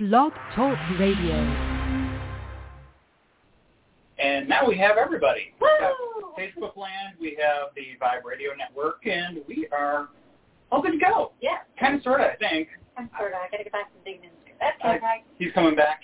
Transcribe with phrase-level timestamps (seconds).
[0.00, 1.34] Blog Talk Radio.
[4.18, 5.52] And now we have everybody.
[5.60, 5.92] We have
[6.38, 10.08] Facebook Land, we have the Vibe Radio Network, and we are
[10.72, 11.32] all good to go.
[11.42, 11.58] Yeah.
[11.78, 12.68] Kind of, sort of, I think.
[12.96, 13.40] I'm sort of.
[13.40, 15.24] I got to get back to digging into That's I- okay.
[15.38, 16.00] He's coming back.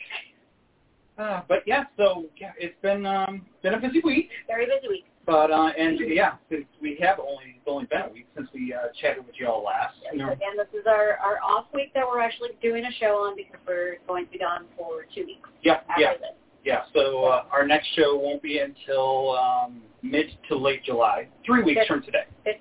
[1.17, 4.29] Uh, but yeah, so yeah, it's been um, been a busy week.
[4.47, 5.07] Very busy week.
[5.27, 6.35] But uh, and yeah,
[6.81, 9.65] we have only it's only been a week since we uh, chatted with you all
[9.65, 9.97] last.
[10.03, 12.93] Yes, You know, Again, this is our, our off week that we're actually doing a
[13.01, 16.31] show on because we're going to be gone for two weeks yeah, yeah, this.
[16.65, 16.83] yeah.
[16.95, 21.81] So uh, our next show won't be until um, mid to late July, three weeks
[21.81, 21.89] Fifth.
[21.89, 22.25] from today.
[22.45, 22.61] Fifth.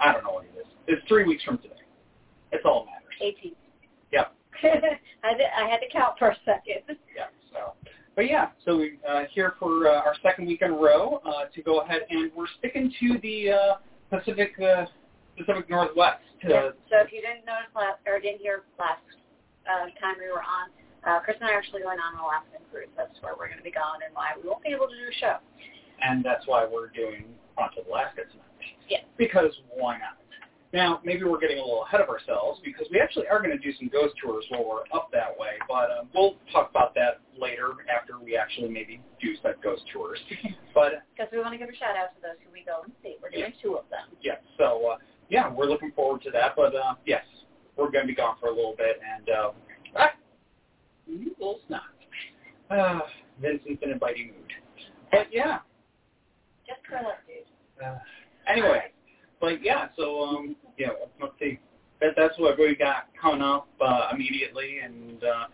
[0.00, 0.66] I don't know what it is.
[0.86, 1.74] It's three weeks from today.
[2.52, 3.36] It's all that matters.
[3.42, 3.52] 18.
[4.12, 4.24] Yeah.
[5.24, 6.96] I, I had to count for a second.
[7.14, 7.26] Yeah.
[7.52, 7.74] So,
[8.20, 11.48] but yeah, so we uh, here for uh, our second week in a row uh,
[11.54, 13.74] to go ahead and we're sticking to the uh,
[14.12, 14.84] Pacific uh,
[15.38, 16.20] Pacific Northwest.
[16.44, 16.68] Yeah.
[16.92, 19.00] So if you didn't notice last, or didn't hear last
[19.64, 20.68] uh, time we were on,
[21.08, 22.92] uh, Chris and I are actually going on an Alaskan cruise.
[22.92, 25.08] That's where we're going to be going and why we won't be able to do
[25.08, 25.40] a show.
[26.04, 27.24] and that's why we're doing
[27.56, 28.76] Haunted Alaska tonight.
[28.84, 29.08] Yeah.
[29.16, 30.19] Because why not?
[30.72, 33.58] Now, maybe we're getting a little ahead of ourselves because we actually are going to
[33.58, 37.18] do some ghost tours while we're up that way, but um, we'll talk about that
[37.36, 40.20] later after we actually maybe do some ghost tours.
[40.74, 42.92] but Because we want to give a shout out to those who we go and
[43.02, 43.16] see.
[43.20, 44.14] We're doing two of them.
[44.22, 44.96] yeah, so uh,
[45.28, 46.54] yeah, we're looking forward to that.
[46.54, 47.24] But uh, yes,
[47.76, 49.50] we're going to be gone for a little bit, and uh,
[49.96, 50.12] ah,
[51.08, 51.82] little snot.
[52.70, 53.00] Uh,
[53.42, 54.52] Vincent's in a bitey mood.
[55.10, 55.58] But yeah,
[56.66, 57.84] Just curl up, dude.
[57.84, 57.98] uh,
[58.46, 58.92] anyway,
[59.40, 60.88] but yeah, so um, yeah,
[61.20, 61.58] let's see.
[62.00, 65.44] That, that's what we got coming up uh, immediately, and uh,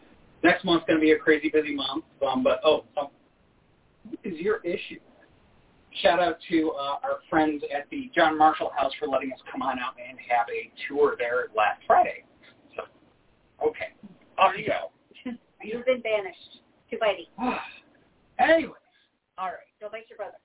[0.42, 2.04] next month's going to be a crazy busy month.
[2.26, 3.08] Um, but oh, um,
[4.08, 5.00] what is your issue?
[6.02, 9.62] Shout out to uh, our friends at the John Marshall House for letting us come
[9.62, 12.24] on out and have a tour there last Friday.
[12.76, 12.82] So,
[13.66, 13.94] okay,
[14.36, 14.90] off you go.
[15.62, 16.60] You've been banished.
[16.90, 17.28] Too bitey.
[18.38, 18.74] anyway,
[19.38, 19.56] all right.
[19.80, 20.36] Go bite your brother.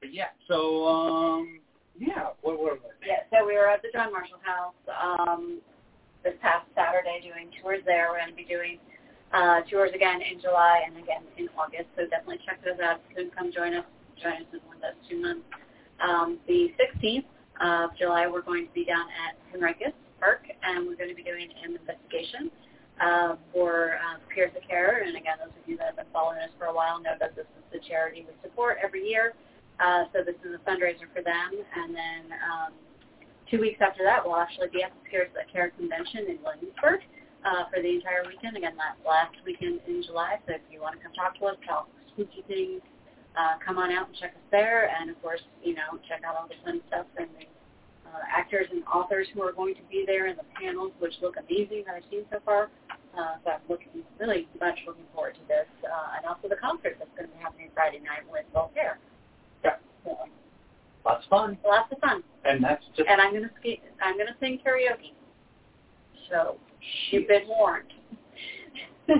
[0.00, 1.60] But yeah, so um,
[2.02, 5.62] yeah, what was Yeah, so we were at the John Marshall House um,
[6.26, 8.10] this past Saturday doing tours there.
[8.10, 8.82] We're going to be doing
[9.30, 11.86] uh, tours again in July and again in August.
[11.94, 12.98] So definitely check those out.
[13.06, 13.86] You can come join us,
[14.18, 15.46] join us in one of those two months.
[16.02, 17.30] Um, the 16th
[17.62, 21.22] of July, we're going to be down at Henricus Park, and we're going to be
[21.22, 22.50] doing an investigation
[22.98, 25.06] uh, for uh, Scares That Care.
[25.06, 27.38] And again, those of you that have been following us for a while know that
[27.38, 29.38] this is the charity we support every year.
[29.82, 31.50] Uh, so this is a fundraiser for them.
[31.58, 32.70] And then um,
[33.50, 37.02] two weeks after that, we'll actually be at the of Care Convention in Williamsburg
[37.42, 38.56] uh, for the entire weekend.
[38.56, 40.38] Again, that last weekend in July.
[40.46, 42.80] So if you want to come talk to us, tell us spooky things,
[43.34, 44.86] uh, come on out and check us there.
[44.86, 47.50] And of course, you know, check out all the fun stuff and the
[48.06, 51.34] uh, actors and authors who are going to be there in the panels, which look
[51.42, 52.70] amazing that I've seen so far.
[53.18, 56.96] Uh, so I'm looking really much looking forward to this, uh, and also the concert
[56.96, 58.96] that's going to be happening Friday night with Voltaire.
[59.64, 59.76] Yeah.
[60.04, 60.16] So,
[61.04, 64.16] Lots of fun, lots of fun, and that's just and I'm going to ski- I'm
[64.18, 65.18] to sing karaoke.
[66.30, 66.58] So
[67.10, 67.90] you've been warned.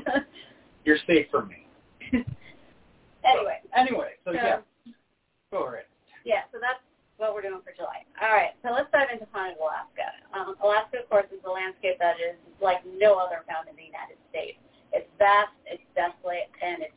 [0.85, 1.67] you're safe from me.
[3.27, 4.59] anyway, Anyway, so so yeah,
[5.51, 5.91] go ahead.
[6.25, 6.79] yeah, so that's
[7.17, 8.07] what we're doing for July.
[8.23, 10.07] All right, so let's dive into haunted Alaska.
[10.39, 13.83] Um, Alaska, of course, is a landscape that is like no other found in the
[13.91, 14.59] United States.
[14.93, 16.95] It's vast, it's desolate, and it's.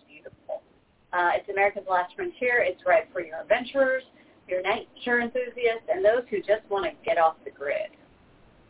[1.15, 2.59] Uh, it's America's last frontier.
[2.59, 4.03] It's right for your adventurers,
[4.49, 7.95] your nature enthusiasts, and those who just want to get off the grid.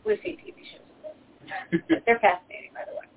[0.06, 1.82] We've seen TV shows of this.
[2.06, 3.10] They're fascinating, by the way.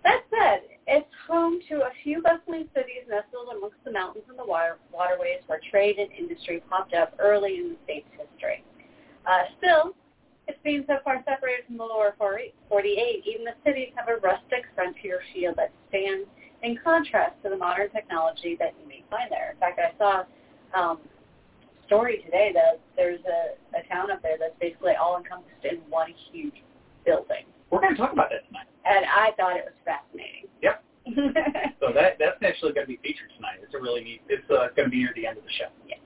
[0.00, 4.48] That said, it's home to a few bustling cities nestled amongst the mountains and the
[4.48, 8.64] water, waterways where trade and industry popped up early in the state's history.
[9.28, 9.92] Uh, still,
[10.48, 12.56] it's being so far separated from the lower 48,
[13.28, 16.24] even the cities have a rustic frontier feel that stands
[16.62, 19.52] in contrast to the modern technology that you may find there.
[19.52, 20.24] In fact, I saw
[20.74, 25.64] um, a story today that there's a, a town up there that's basically all encompassed
[25.64, 26.54] in one huge
[27.04, 27.46] building.
[27.70, 28.66] We're going to talk about that tonight.
[28.84, 30.48] And I thought it was fascinating.
[30.62, 30.84] Yep.
[31.80, 33.62] So that that's actually going to be featured tonight.
[33.62, 34.20] It's a really neat.
[34.28, 35.72] It's uh, going to be near the end of the show.
[35.88, 35.96] Yeah.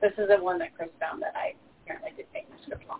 [0.00, 2.98] this is the one that Chris found that I apparently did make my script on.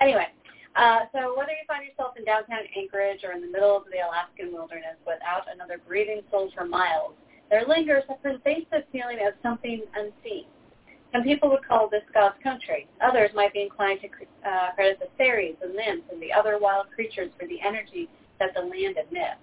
[0.00, 0.28] Anyway,
[0.76, 4.04] uh, so whether you find yourself in downtown Anchorage or in the middle of the
[4.04, 7.14] Alaskan wilderness without another breathing soul for miles,
[7.48, 10.44] there lingers a pervasive feeling of something unseen.
[11.12, 12.88] Some people would call this God's country.
[13.00, 14.08] Others might be inclined to
[14.44, 18.08] uh, credit the fairies and nymphs and the other wild creatures for the energy
[18.38, 19.40] that the land emits.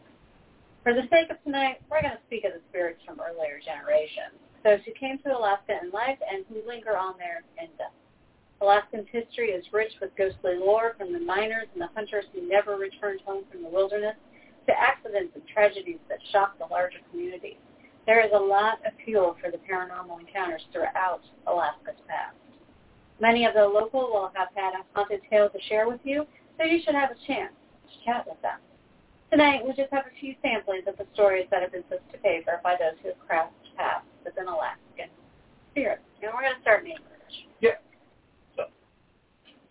[0.83, 4.35] For the sake of tonight, we're going to speak of the spirits from earlier generations,
[4.63, 7.95] those who came to Alaska in life and who linger on there in death.
[8.63, 12.77] Alaskan's history is rich with ghostly lore from the miners and the hunters who never
[12.77, 14.15] returned home from the wilderness
[14.67, 17.59] to accidents and tragedies that shock the larger community.
[18.05, 22.35] There is a lot of fuel for the paranormal encounters throughout Alaska's past.
[23.19, 26.25] Many of the local will have had a haunted tale to share with you,
[26.57, 27.51] so you should have a chance
[27.91, 28.59] to chat with them.
[29.29, 32.17] Tonight, we just have a few samplings of the stories that have been put to
[32.19, 35.11] paper by those who have crossed paths with an Alaskan
[35.71, 35.99] spirit.
[36.21, 37.12] And we're going to start in.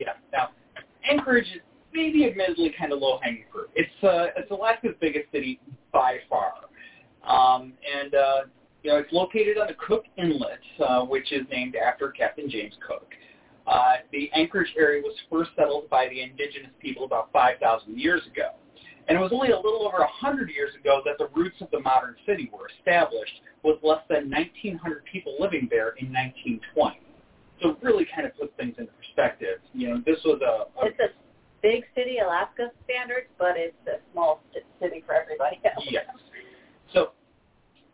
[0.02, 0.12] Yeah.
[0.32, 0.48] Now,
[1.08, 1.60] Anchorage is
[1.92, 3.70] maybe admittedly kind of low-hanging fruit.
[3.74, 5.60] It's uh, it's Alaska's biggest city
[5.92, 6.52] by far,
[7.26, 8.40] um, and uh,
[8.82, 12.74] you know it's located on the Cook Inlet, uh, which is named after Captain James
[12.86, 13.06] Cook.
[13.66, 18.50] Uh, the Anchorage area was first settled by the indigenous people about 5,000 years ago.
[19.06, 21.78] And it was only a little over 100 years ago that the roots of the
[21.78, 27.01] modern city were established, with less than 1,900 people living there in 1920.
[27.62, 29.58] So it really kind of puts things into perspective.
[29.72, 31.08] You know, this was a, a it's a
[31.62, 34.42] big city, Alaska standards, but it's a small
[34.80, 35.84] city for everybody else.
[35.88, 36.06] Yes.
[36.92, 37.12] So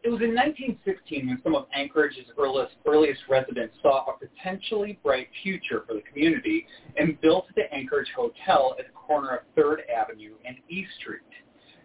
[0.03, 5.29] it was in 1916 when some of Anchorage's earliest, earliest residents saw a potentially bright
[5.43, 6.67] future for the community
[6.97, 11.21] and built the Anchorage Hotel at the corner of 3rd Avenue and East Street.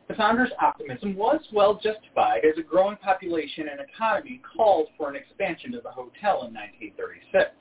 [0.07, 5.15] The founders' optimism was well justified as a growing population and economy called for an
[5.15, 7.51] expansion of the hotel in 1936.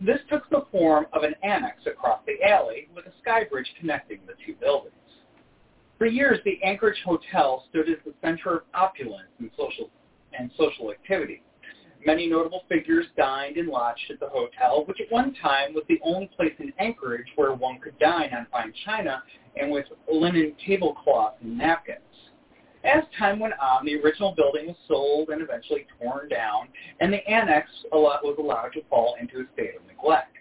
[0.00, 4.20] This took the form of an annex across the alley with a sky bridge connecting
[4.26, 4.92] the two buildings.
[5.98, 9.90] For years, the Anchorage Hotel stood as the center of opulence and social,
[10.38, 11.42] and social activity.
[12.04, 15.98] Many notable figures dined and lodged at the hotel, which at one time was the
[16.04, 19.22] only place in Anchorage where one could dine on fine china
[19.56, 22.00] and with linen tablecloths and napkins.
[22.84, 26.68] As time went on, the original building was sold and eventually torn down,
[27.00, 30.36] and the annex was allowed to fall into a state of neglect.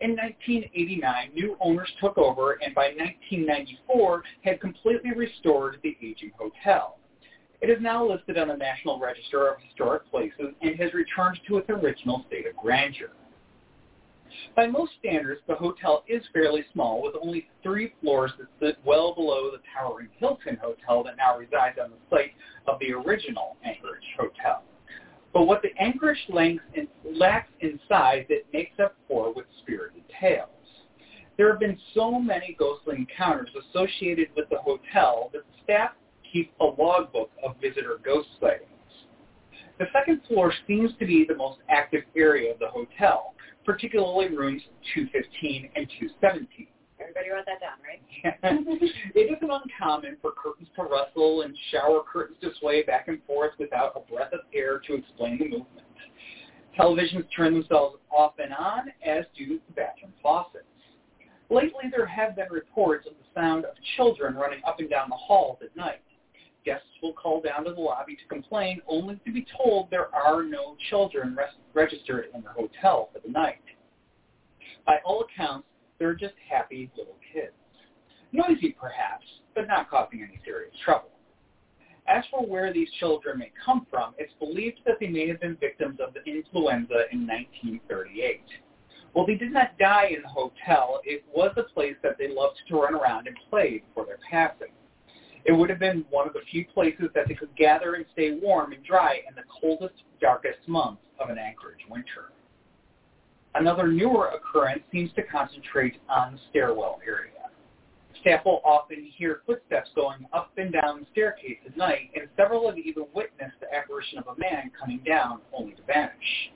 [0.00, 6.98] In 1989, new owners took over and by 1994 had completely restored the aging hotel.
[7.62, 11.56] It is now listed on the National Register of Historic Places and has returned to
[11.56, 13.12] its original state of grandeur.
[14.56, 19.14] By most standards, the hotel is fairly small, with only three floors that sit well
[19.14, 22.32] below the towering Hilton Hotel that now resides on the site
[22.66, 24.62] of the original Anchorage Hotel.
[25.32, 30.48] But what the Anchorage in, lacks in size, it makes up for with spirited tales.
[31.36, 35.90] There have been so many ghostly encounters associated with the hotel that the staff
[36.32, 38.68] keep a logbook of visitor ghost sightings.
[39.78, 43.33] The second floor seems to be the most active area of the hotel,
[43.64, 44.62] particularly rooms
[44.94, 46.66] 215 and 217.
[47.00, 48.00] Everybody wrote that down, right?
[49.14, 53.52] it isn't uncommon for curtains to rustle and shower curtains to sway back and forth
[53.58, 55.86] without a breath of air to explain the movement.
[56.78, 60.64] Televisions turn themselves off and on, as do the bathroom faucets.
[61.50, 65.16] Lately, there have been reports of the sound of children running up and down the
[65.16, 66.00] halls at night.
[66.64, 70.42] Guests will call down to the lobby to complain, only to be told there are
[70.42, 73.60] no children res- registered in the hotel for the night.
[74.86, 75.68] By all accounts,
[75.98, 77.52] they're just happy little kids.
[78.32, 81.10] Noisy, perhaps, but not causing any serious trouble.
[82.06, 85.56] As for where these children may come from, it's believed that they may have been
[85.56, 88.42] victims of the influenza in 1938.
[89.12, 92.60] While they did not die in the hotel, it was a place that they loved
[92.68, 94.72] to run around and play before their passing.
[95.44, 98.38] It would have been one of the few places that they could gather and stay
[98.40, 102.32] warm and dry in the coldest, darkest months of an Anchorage winter.
[103.54, 107.30] Another newer occurrence seems to concentrate on the stairwell area.
[108.20, 112.66] Staff will often hear footsteps going up and down the staircase at night, and several
[112.66, 116.50] have even witnessed the apparition of a man coming down only to vanish.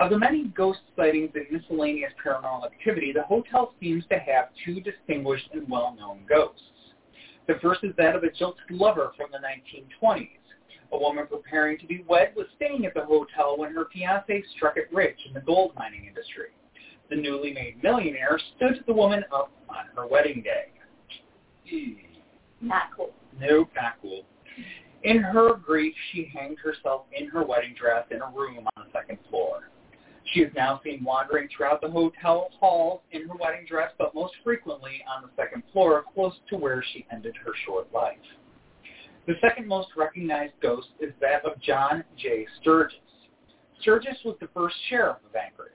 [0.00, 4.80] Of the many ghost sightings and miscellaneous paranormal activity, the hotel seems to have two
[4.80, 6.62] distinguished and well-known ghosts.
[7.48, 10.28] The first is that of a jilted lover from the 1920s.
[10.92, 14.76] A woman preparing to be wed was staying at the hotel when her fiancé struck
[14.76, 16.48] it rich in the gold mining industry.
[17.08, 20.66] The newly made millionaire stood the woman up on her wedding day.
[22.60, 23.12] Not cool.
[23.40, 24.24] Nope, not cool.
[25.04, 28.92] In her grief, she hanged herself in her wedding dress in a room on the
[28.92, 29.70] second floor.
[30.32, 34.34] She is now seen wandering throughout the hotel halls in her wedding dress, but most
[34.44, 38.16] frequently on the second floor, close to where she ended her short life.
[39.26, 42.46] The second most recognized ghost is that of John J.
[42.60, 42.98] Sturgis.
[43.80, 45.72] Sturgis was the first sheriff of Anchorage.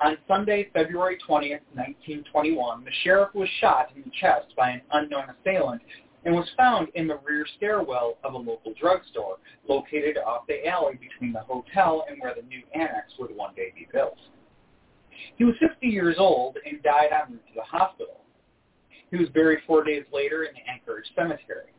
[0.00, 5.24] On Sunday, February 20th, 1921, the sheriff was shot in the chest by an unknown
[5.28, 5.82] assailant
[6.24, 9.36] and was found in the rear stairwell of a local drugstore
[9.68, 13.72] located off the alley between the hotel and where the new annex would one day
[13.74, 14.18] be built.
[15.36, 18.20] He was 60 years old and died en route to the hospital.
[19.10, 21.72] He was buried four days later in the Anchorage cemetery.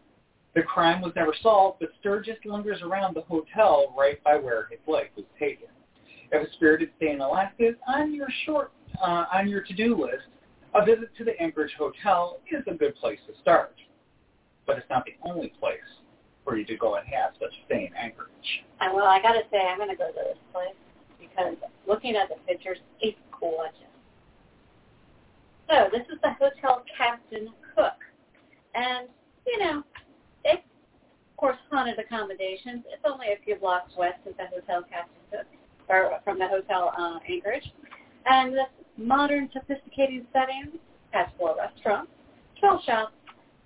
[0.55, 4.79] The crime was never solved, but Sturgis lingers around the hotel right by where his
[4.87, 5.67] life was taken.
[6.31, 10.27] If a spirited stay in Alaska is on your short uh, on your to-do list,
[10.73, 13.75] a visit to the Anchorage Hotel is a good place to start.
[14.69, 15.81] But it's not the only place
[16.45, 18.29] for you to go and have such a stay in Anchorage.
[18.79, 20.77] And well, I got to say, I'm going to go to this place
[21.19, 21.55] because
[21.87, 23.73] looking at the pictures, it's gorgeous.
[25.67, 27.97] So this is the Hotel Captain Cook.
[28.75, 29.07] And,
[29.47, 29.81] you know,
[30.45, 32.85] it's, of course, haunted accommodations.
[32.93, 35.47] It's only a few blocks west of the Hotel Captain Cook,
[35.89, 37.65] or from the Hotel uh, Anchorage.
[38.27, 40.77] And this modern, sophisticated setting
[41.09, 42.11] has four restaurants,
[42.59, 43.13] 12 shops,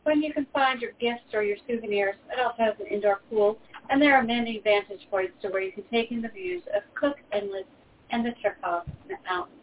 [0.03, 2.15] when you can find your gifts or your souvenirs.
[2.31, 3.57] It also has an indoor pool,
[3.89, 6.83] and there are many vantage points to where you can take in the views of
[6.95, 7.67] Cook Inlet
[8.11, 8.85] and the Chugach
[9.29, 9.59] Mountains.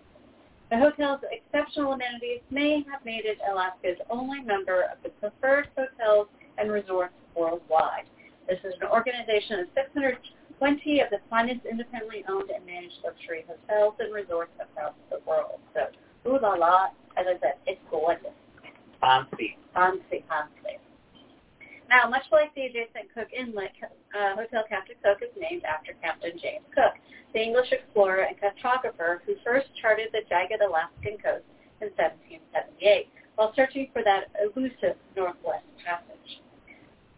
[0.70, 6.28] The hotel's exceptional amenities may have made it Alaska's only member of the preferred hotels
[6.58, 8.04] and resorts worldwide.
[8.48, 13.94] This is an organization of 620 of the finest independently owned and managed luxury hotels
[13.98, 15.58] and resorts across the world.
[15.74, 15.86] So,
[16.28, 18.30] ooh la la, as I said, it's gorgeous.
[19.00, 19.56] Fancy.
[19.74, 20.78] Fancy, fancy.
[21.88, 23.72] Now, much like the adjacent Cook Inlet,
[24.14, 26.94] uh, Hotel Captain Cook is named after Captain James Cook,
[27.34, 31.42] the English explorer and cartographer who first charted the jagged Alaskan coast
[31.82, 36.38] in 1778 while searching for that elusive northwest passage.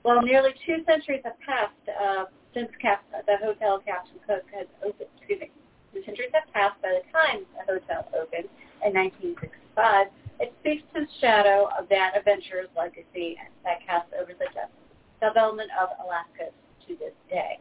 [0.03, 2.25] While nearly two centuries have passed uh,
[2.55, 5.51] since Cap- the Hotel Captain Cook has opened, excuse me,
[5.93, 8.49] two centuries have passed by the time the hotel opened
[8.85, 10.09] in 1965,
[10.43, 14.51] it speaks to the shadow of that adventurer's legacy that casts over the
[15.25, 16.51] development of Alaska
[16.87, 17.61] to this day.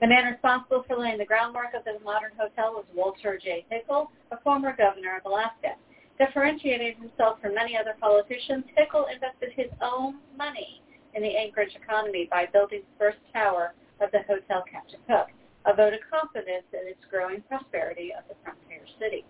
[0.00, 3.66] The man responsible for laying the groundwork of the modern hotel was Walter J.
[3.66, 5.74] Hickel, a former governor of Alaska.
[6.18, 10.82] Differentiating himself from many other politicians, Hickel invested his own money
[11.14, 15.34] in the Anchorage economy by building the first tower of the Hotel Captain Cook,
[15.66, 19.24] a vote of confidence in its growing prosperity of the frontier city.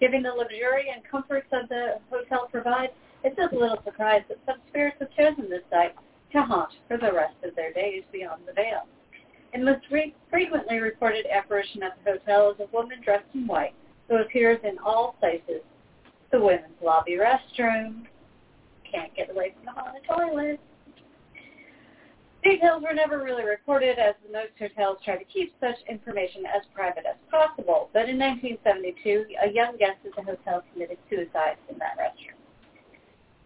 [0.00, 2.90] Given the luxury and comforts of the hotel provide,
[3.24, 5.94] it's a little surprise that some spirits have chosen this site
[6.32, 8.86] to haunt for the rest of their days beyond the veil.
[9.54, 13.74] And most re- frequently reported apparition at the hotel is a woman dressed in white
[14.08, 15.62] who appears in all places.
[16.30, 18.04] The women's lobby restroom,
[18.90, 20.60] can't get away from the haunted toilet,
[22.46, 26.62] Details were never really recorded as the most hotels try to keep such information as
[26.72, 27.90] private as possible.
[27.92, 32.38] But in 1972, a young guest at the hotel committed suicide in that restroom.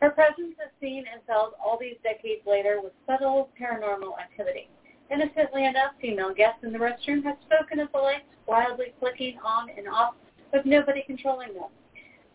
[0.03, 4.69] Her presence is seen and felt all these decades later with subtle paranormal activity.
[5.11, 9.71] Innocently enough, female guests in the restroom have spoken of the lights wildly flicking on
[9.79, 10.13] and off
[10.53, 11.73] with nobody controlling them.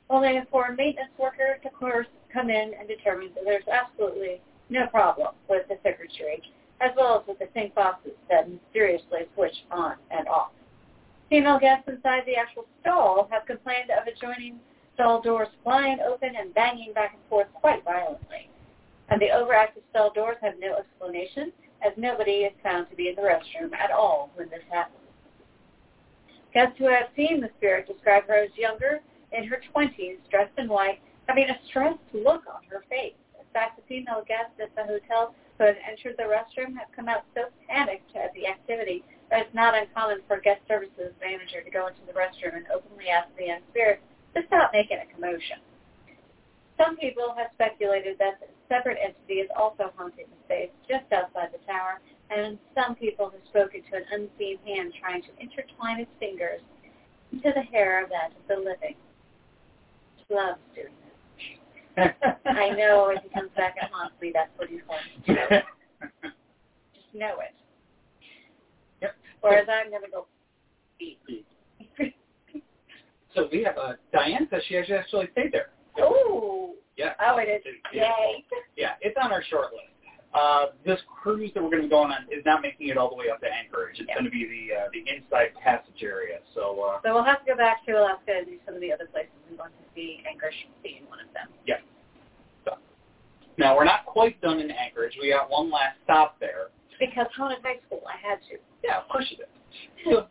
[0.10, 5.36] Only a foreign maintenance worker, course, come in and determine that there's absolutely no problem
[5.48, 6.42] with the circuitry,
[6.82, 10.52] as well as with the sink boxes that mysteriously switch on and off.
[11.30, 14.60] Female guests inside the actual stall have complained of adjoining
[14.94, 18.50] stall doors flying open and banging back and forth quite violently.
[19.10, 21.52] And the overactive stall doors have no explanation,
[21.86, 24.98] as nobody is found to be in the restroom at all when this happens.
[26.54, 29.02] Guests who have seen the spirit describe her as younger,
[29.32, 33.78] in her 20s, dressed in white, having a stressed look on her face In fact,
[33.78, 37.44] the female guests at the hotel who had entered the restroom have come out so
[37.68, 42.02] panicked at the activity that it's not uncommon for guest services manager to go into
[42.08, 44.02] the restroom and openly ask the young spirit
[44.36, 45.58] to stop making a commotion.
[46.78, 51.50] Some people have speculated that the separate entity is also haunting the space just outside
[51.54, 56.12] the tower, and some people have spoken to an unseen hand trying to intertwine its
[56.20, 56.60] fingers
[57.32, 58.96] into the hair of that of the living.
[60.30, 60.88] Loves doing
[62.46, 65.58] I know if he comes back and haunts me, that's what he's going to do.
[66.94, 67.56] Just know it.
[69.02, 69.16] Yep.
[69.42, 70.28] Whereas I'm going to go
[71.00, 71.46] beat.
[73.36, 75.70] so we have a Diane says she actually stayed there.
[76.00, 76.74] Oh.
[76.98, 77.14] Yeah.
[77.22, 77.74] Oh, it is.
[77.94, 78.46] Yay.
[78.76, 79.95] Yeah, it's on our short list.
[80.36, 83.10] Uh, this cruise that we're going to be going on is not making it all
[83.10, 83.96] the way up to Anchorage.
[84.00, 86.40] It's going to be the uh, the inside passage area.
[86.54, 88.92] So uh, so we'll have to go back to Alaska and do some of the
[88.92, 90.20] other places we want to see.
[90.30, 91.48] Anchorage being one of them.
[91.66, 91.80] Yeah.
[92.66, 92.76] So
[93.58, 95.16] now we're not quite done in Anchorage.
[95.22, 96.68] We got one last stop there.
[97.00, 98.60] Because haunted high school, I had to.
[98.84, 99.48] Yeah, of course you did.
[100.04, 100.28] So,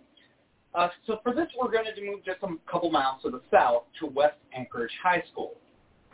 [0.75, 3.85] uh, so for this, we're going to move just a couple miles to the south
[4.01, 5.57] to West Anchorage High School.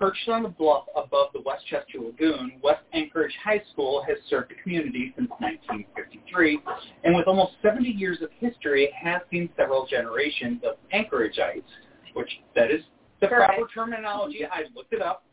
[0.01, 4.55] Perched on the bluff above the Westchester Lagoon, West Anchorage High School has served the
[4.63, 6.59] community since 1953,
[7.05, 11.69] and with almost 70 years of history, it has seen several generations of Anchorageites,
[12.15, 12.81] which that is
[13.21, 14.47] the proper terminology.
[14.51, 15.27] I looked it up.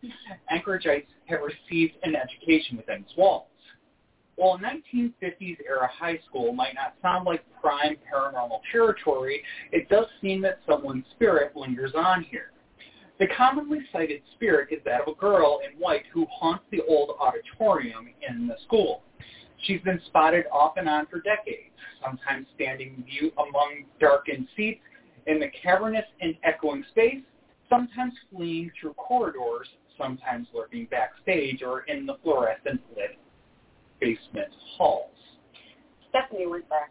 [0.51, 3.47] Anchorageites have received an education within its walls.
[4.35, 10.07] While a 1950s era high school might not sound like prime paranormal territory, it does
[10.21, 12.51] seem that someone's spirit lingers on here.
[13.19, 17.15] The commonly cited spirit is that of a girl in white who haunts the old
[17.19, 19.01] auditorium in the school.
[19.63, 24.81] She's been spotted off and on for decades, sometimes standing mute among darkened seats
[25.25, 27.23] in the cavernous and echoing space,
[27.69, 33.17] sometimes fleeing through corridors, sometimes lurking backstage or in the fluorescent lit
[33.99, 35.09] basement halls.
[36.09, 36.89] Stephanie went there.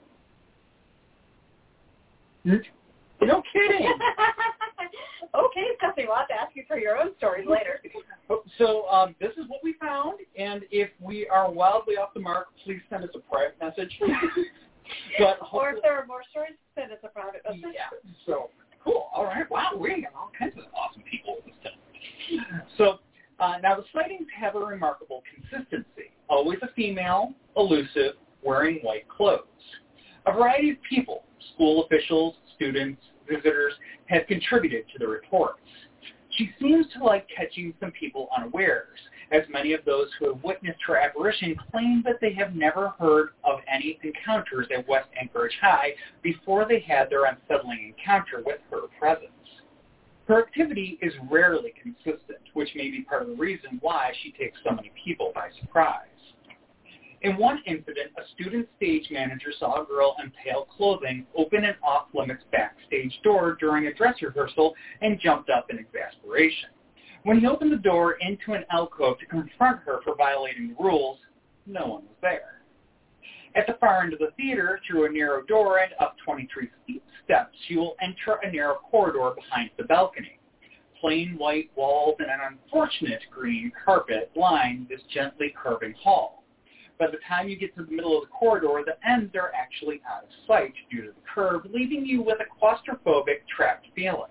[3.20, 3.86] No kidding.
[5.34, 7.80] okay, Stephanie, we'll have to ask you for your own stories later.
[8.58, 12.48] So um, this is what we found, and if we are wildly off the mark,
[12.64, 13.92] please send us a private message.
[15.18, 17.74] but or if there are more stories, send us a private message.
[17.74, 17.98] yeah.
[18.26, 18.50] So
[18.84, 19.08] cool.
[19.14, 19.48] All right.
[19.50, 22.62] Wow, we got all kinds of awesome people this time.
[22.76, 22.98] So
[23.38, 26.12] uh, now the sightings have a remarkable consistency.
[26.28, 29.42] Always a female, elusive, wearing white clothes.
[30.26, 31.22] A variety of people,
[31.54, 33.72] school officials, students, visitors,
[34.06, 35.60] have contributed to the reports.
[36.36, 38.98] She seems to like catching some people unawares,
[39.32, 43.30] as many of those who have witnessed her apparition claim that they have never heard
[43.44, 45.92] of any encounters at West Anchorage High
[46.22, 49.30] before they had their unsettling encounter with her presence.
[50.26, 54.58] Her activity is rarely consistent, which may be part of the reason why she takes
[54.64, 56.08] so many people by surprise.
[57.26, 61.74] In one incident, a student stage manager saw a girl in pale clothing open an
[61.82, 66.68] off-limits backstage door during a dress rehearsal and jumped up in exasperation.
[67.24, 71.18] When he opened the door into an alcove to confront her for violating the rules,
[71.66, 72.62] no one was there.
[73.56, 77.02] At the far end of the theater, through a narrow door and up 23 feet
[77.24, 80.38] steps, you will enter a narrow corridor behind the balcony.
[81.00, 86.44] Plain white walls and an unfortunate green carpet line this gently curving hall.
[86.98, 90.00] By the time you get to the middle of the corridor, the ends are actually
[90.08, 94.30] out of sight due to the curve, leaving you with a claustrophobic, trapped feeling.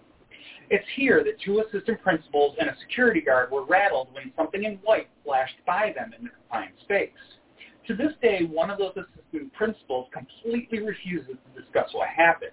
[0.71, 4.77] It's here that two assistant principals and a security guard were rattled when something in
[4.77, 7.11] white flashed by them in the confined space.
[7.87, 12.51] To this day, one of those assistant principals completely refuses to discuss what happened.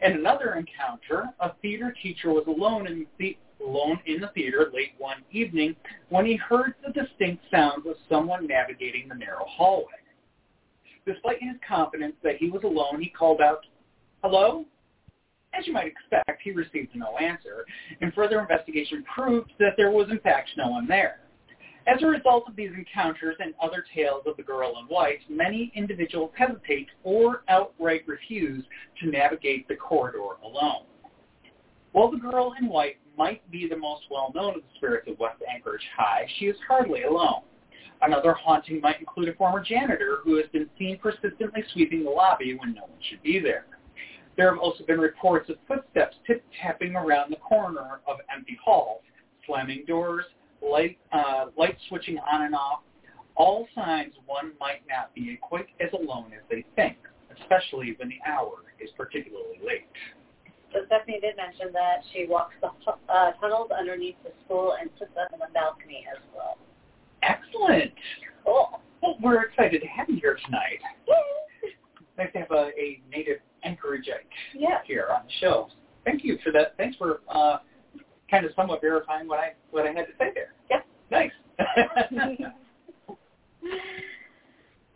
[0.00, 4.92] In another encounter, a theater teacher was alone in the alone in the theater late
[4.98, 5.74] one evening
[6.08, 9.92] when he heard the distinct sounds of someone navigating the narrow hallway.
[11.04, 13.64] Despite his confidence that he was alone, he called out,
[14.22, 14.64] Hello?
[15.54, 17.64] As you might expect, he received no answer,
[18.00, 21.20] and further investigation proved that there was in fact no one there.
[21.86, 25.70] As a result of these encounters and other tales of the girl in white, many
[25.76, 28.64] individuals hesitate or outright refuse
[29.00, 30.82] to navigate the corridor alone.
[31.92, 35.42] While the girl in white might be the most well-known of the spirits of West
[35.52, 37.42] Anchorage High, she is hardly alone.
[38.02, 42.54] Another haunting might include a former janitor who has been seen persistently sweeping the lobby
[42.54, 43.66] when no one should be there.
[44.36, 49.00] There have also been reports of footsteps tip-tapping around the corner of empty halls,
[49.46, 50.26] slamming doors,
[50.62, 52.80] light, uh, light switching on and off,
[53.36, 56.96] all signs one might not be quite as alone as they think,
[57.40, 59.86] especially when the hour is particularly late.
[60.76, 62.68] So Stephanie did mention that she walks the
[63.10, 66.58] uh, tunnels underneath the school and sits up on the balcony as well.
[67.22, 67.92] Excellent.
[68.44, 68.80] Cool.
[69.02, 70.80] Well, we're excited to have you here tonight.
[71.08, 71.70] Yay.
[72.18, 74.80] Nice to have a, a native Anchorageite Yeah.
[74.84, 75.68] here on the show.
[76.04, 76.76] Thank you for that.
[76.76, 77.58] Thanks for uh,
[78.30, 80.52] kind of somewhat verifying what I what I had to say there.
[80.70, 80.86] Yep.
[81.10, 81.32] Nice.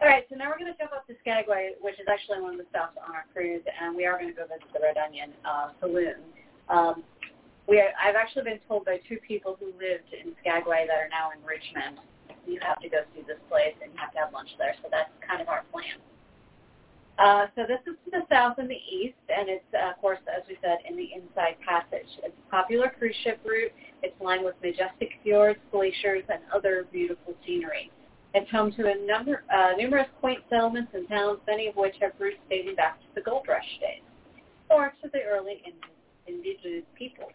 [0.01, 2.57] All right, so now we're going to jump up to Skagway, which is actually one
[2.57, 4.97] of the stops on our cruise, and we are going to go visit the Red
[4.97, 6.25] Onion uh, Saloon.
[6.73, 7.05] Um,
[7.69, 11.13] we are, I've actually been told by two people who lived in Skagway that are
[11.13, 12.01] now in Richmond,
[12.49, 14.73] you have to go see this place and you have to have lunch there.
[14.81, 16.01] So that's kind of our plan.
[17.21, 20.25] Uh, so this is to the south and the east, and it's, uh, of course,
[20.33, 22.09] as we said, in the Inside Passage.
[22.25, 23.77] It's a popular cruise ship route.
[24.01, 27.93] It's lined with majestic fjords, glaciers, and other beautiful scenery.
[28.33, 32.13] It's home to a number, uh, numerous quaint settlements and towns, many of which have
[32.21, 34.03] roots dating back to the gold rush days,
[34.71, 35.63] or to the early
[36.29, 37.33] indigenous peoples.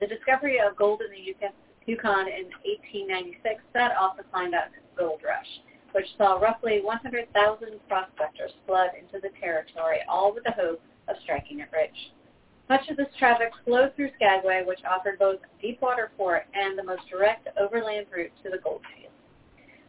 [0.00, 1.52] The discovery of gold in the
[1.86, 5.60] Yukon, in 1896 set off the Klondike Gold Rush,
[5.92, 7.32] which saw roughly 100,000
[7.86, 12.12] prospectors flood into the territory, all with the hope of striking it rich.
[12.68, 16.82] Much of this traffic flowed through Skagway, which offered both deep water port and the
[16.82, 19.05] most direct overland route to the gold fields.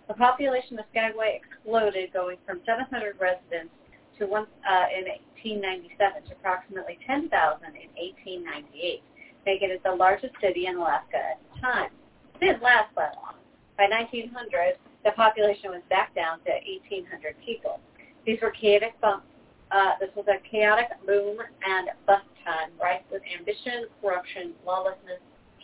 [0.08, 3.74] The population of Skagway exploded, going from 700 residents
[4.20, 5.06] to one uh, in
[5.44, 9.04] 1897 to approximately 10,000 in 1898,
[9.46, 11.92] making it the largest city in Alaska at the time.
[12.36, 13.36] It didn't last that long.
[13.78, 17.80] By 1900, the population was back down to 1,800 people.
[18.26, 19.28] These were chaotic bumps.
[19.72, 25.20] Uh, this was a chaotic boom and bust time, rife with ambition, corruption, lawlessness,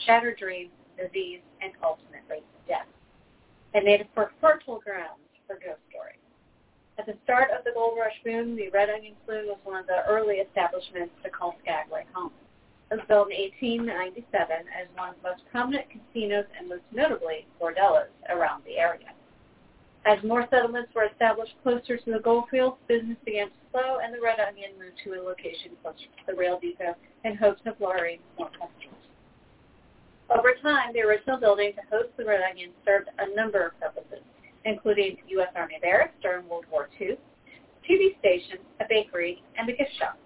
[0.06, 2.88] shattered dreams, disease, and ultimately death.
[3.74, 6.20] It made for fertile grounds for ghost stories.
[7.00, 9.88] At the start of the gold rush boom, the Red Onion Saloon was one of
[9.88, 12.32] the early establishments to call Skagway home.
[12.92, 17.48] It was built in 1897 as one of the most prominent casinos and most notably
[17.60, 19.10] bordellos around the area.
[20.06, 24.14] As more settlements were established closer to the gold fields, business began to slow and
[24.14, 27.80] the Red Onion moved to a location closer to the rail depot in hopes of
[27.82, 29.02] luring more customers.
[30.30, 34.24] Over time, the original building to host the Red Onion served a number of purposes,
[34.66, 35.50] including U.S.
[35.56, 37.18] Army barracks during World War II,
[37.90, 40.18] TV station, a bakery, and a gift shop.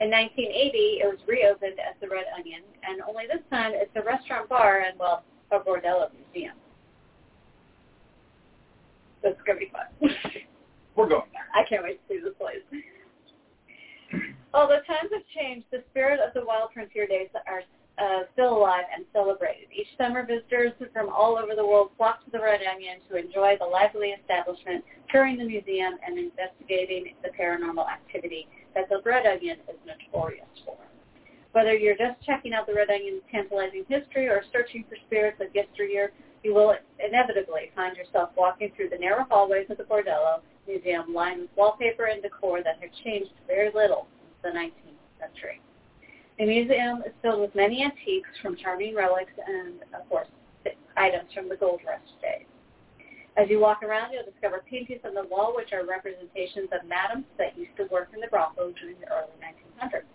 [0.00, 4.02] In 1980, it was reopened as the Red Onion, and only this time it's a
[4.02, 6.56] restaurant bar and, well, a bordello museum.
[9.22, 9.88] That's going to be fun.
[10.96, 11.48] We're going there.
[11.54, 12.64] I can't wait to see this place.
[14.54, 17.62] Although times have changed, the spirit of the wild frontier days are
[18.00, 19.68] uh, still alive and celebrated.
[19.76, 23.56] Each summer, visitors from all over the world flock to the Red Onion to enjoy
[23.60, 29.58] the lively establishment, touring the museum, and investigating the paranormal activity that the Red Onion
[29.68, 30.76] is notorious for.
[31.52, 35.54] Whether you're just checking out the Red Onion's tantalizing history or searching for spirits of
[35.54, 41.12] yesteryear, you will inevitably find yourself walking through the narrow hallways of the Bordello Museum
[41.12, 45.60] lined with wallpaper and decor that have changed very little since the 19th century.
[46.40, 50.26] The museum is filled with many antiques from charming relics and, of course,
[50.96, 52.46] items from the gold rush days.
[53.36, 57.26] As you walk around, you'll discover paintings on the wall which are representations of madams
[57.36, 60.08] that used to work in the brothel during the early 1900s.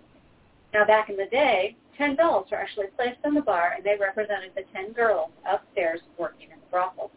[0.74, 3.96] Now, back in the day, 10 dolls were actually placed on the bar, and they
[3.96, 7.12] represented the 10 girls upstairs working in the brothel.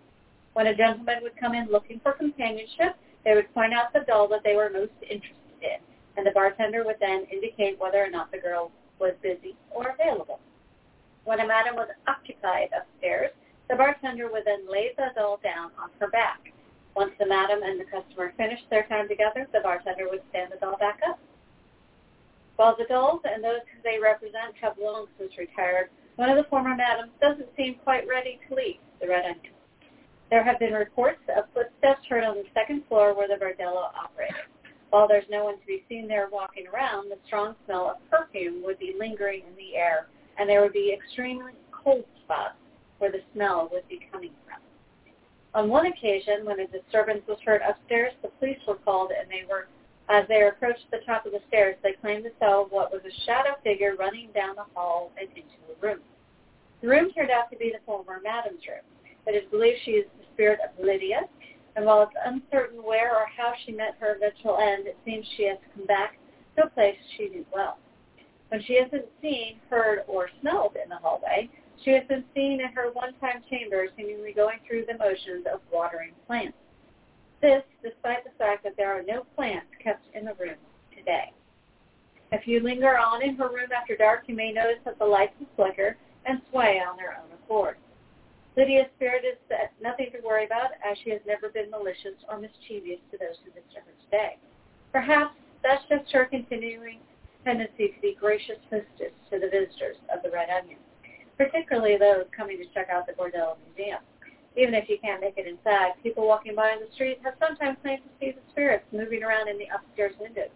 [0.52, 2.94] When a gentleman would come in looking for companionship,
[3.24, 5.80] they would point out the doll that they were most interested in,
[6.18, 10.40] and the bartender would then indicate whether or not the girl was busy or available.
[11.24, 13.30] When a madam was occupied upstairs,
[13.68, 16.52] the bartender would then lay the doll down on her back.
[16.96, 20.56] Once the madam and the customer finished their time together, the bartender would stand the
[20.56, 21.18] doll back up.
[22.56, 26.50] While the dolls and those who they represent have long since retired, one of the
[26.50, 29.54] former madams doesn't seem quite ready to leave the Red Onion.
[30.30, 34.50] There have been reports of footsteps heard on the second floor where the bordello operated.
[34.90, 38.62] While there's no one to be seen there walking around, the strong smell of perfume
[38.64, 40.06] would be lingering in the air,
[40.38, 42.56] and there would be extremely cold spots
[42.98, 44.60] where the smell would be coming from.
[45.54, 49.44] On one occasion, when a disturbance was heard upstairs, the police were called, and they
[49.48, 49.68] were,
[50.08, 53.24] as they approached the top of the stairs, they claimed to saw what was a
[53.26, 56.00] shadow figure running down the hall and into the room.
[56.80, 58.84] The room turned out to be the former madam's room.
[59.26, 61.28] It is believed she is the spirit of Lydia,
[61.78, 65.44] and while it's uncertain where or how she met her eventual end, it seems she
[65.44, 66.18] has come back
[66.56, 67.78] to a place she knew well.
[68.48, 71.48] When she isn't seen, heard, or smelled in the hallway,
[71.84, 76.14] she has been seen in her one-time chamber seemingly going through the motions of watering
[76.26, 76.58] plants.
[77.40, 80.58] This despite the fact that there are no plants kept in the room
[80.96, 81.32] today.
[82.32, 85.34] If you linger on in her room after dark, you may notice that the lights
[85.54, 87.76] flicker and sway on their own accord.
[88.58, 89.38] Lydia's spirit is
[89.80, 93.54] nothing to worry about as she has never been malicious or mischievous to those who
[93.54, 94.36] visit her today.
[94.90, 96.98] Perhaps that's just her continuing
[97.44, 100.82] tendency to be gracious hostess to the visitors of the Red Onion
[101.38, 104.02] particularly those coming to check out the Bordello Museum.
[104.56, 107.78] Even if you can't make it inside, people walking by on the street have sometimes
[107.80, 110.50] claimed to see the spirits moving around in the upstairs windows.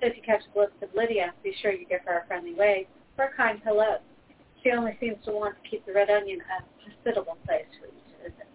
[0.00, 2.54] So if you catch a glimpse of Lydia, be sure you give her a friendly
[2.54, 3.98] wave or a kind hello.
[4.62, 7.92] She only seems to want to keep the Red Onion a hospitable place for you
[7.92, 8.46] to visit.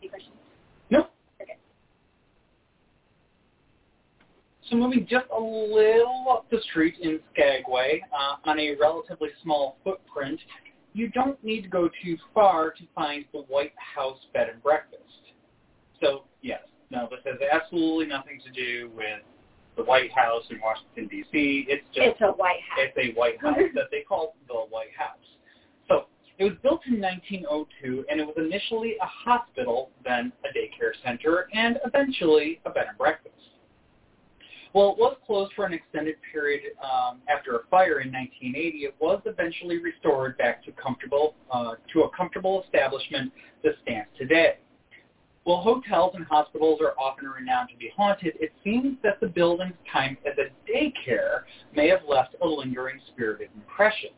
[0.00, 0.34] Any questions?
[0.90, 1.06] No.
[1.40, 1.56] Okay.
[4.68, 9.76] So moving just a little up the street in Skagway, uh, on a relatively small
[9.82, 10.40] footprint,
[10.92, 15.02] you don't need to go too far to find the White House Bed and Breakfast.
[16.00, 19.22] So yes, no, this has absolutely nothing to do with
[19.76, 21.66] the White House in Washington D.C.
[21.68, 22.86] It's just It's a White House.
[22.94, 25.16] it's a White House that they call the White House.
[25.88, 26.06] So
[26.38, 31.48] it was built in 1902, and it was initially a hospital, then a daycare center,
[31.54, 33.34] and eventually a bed and breakfast.
[34.74, 38.78] Well, it was closed for an extended period um, after a fire in 1980.
[38.78, 43.32] It was eventually restored back to comfortable uh, to a comfortable establishment
[43.64, 44.56] that stands today.
[45.44, 49.74] While hotels and hospitals are often renowned to be haunted, it seems that the building's
[49.92, 51.42] time as a daycare
[51.74, 54.10] may have left a lingering spirited impression.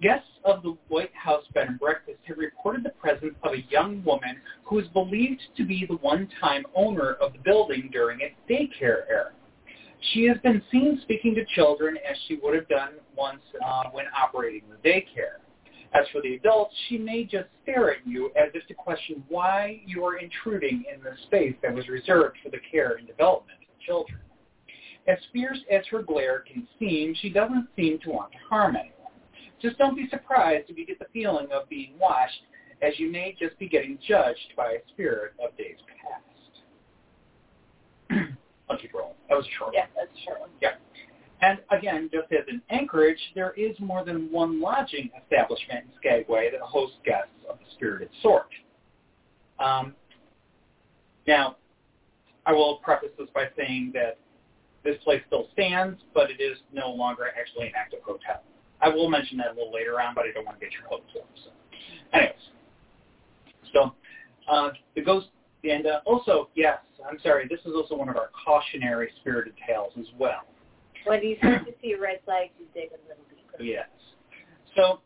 [0.00, 4.04] Guests of the White House Bed and Breakfast have reported the presence of a young
[4.04, 9.02] woman who is believed to be the one-time owner of the building during its daycare
[9.10, 9.32] era.
[10.12, 14.04] She has been seen speaking to children as she would have done once uh, when
[14.16, 15.40] operating the daycare.
[15.94, 19.80] As for the adults, she may just stare at you as if to question why
[19.86, 23.80] you are intruding in the space that was reserved for the care and development of
[23.80, 24.18] children.
[25.06, 28.92] As fierce as her glare can seem, she doesn't seem to want to harm anyone.
[29.60, 32.42] Just don't be surprised if you get the feeling of being watched,
[32.82, 35.78] as you may just be getting judged by a spirit of days
[38.10, 38.28] past.
[38.80, 39.14] Keep rolling.
[39.28, 40.50] That was a short Yeah, that's a short one.
[40.60, 40.74] Yeah.
[41.40, 46.50] And again, just as in Anchorage, there is more than one lodging establishment in Skagway
[46.50, 48.48] that hosts guests of the spirited sort.
[49.60, 49.94] Um,
[51.26, 51.56] now,
[52.46, 54.18] I will preface this by saying that
[54.84, 58.42] this place still stands, but it is no longer actually an active hotel.
[58.80, 60.88] I will mention that a little later on, but I don't want to get your
[60.88, 61.28] hopes up.
[61.44, 61.50] So,
[62.12, 62.34] anyways,
[63.72, 63.92] so
[64.50, 65.26] uh, the ghost,
[65.64, 69.92] and uh, also, yes, I'm sorry, this is also one of our cautionary spirited tales
[69.98, 70.44] as well.
[71.08, 73.62] When you start to see red flags, you dig a little deeper.
[73.62, 73.88] Yes.
[74.76, 75.00] So,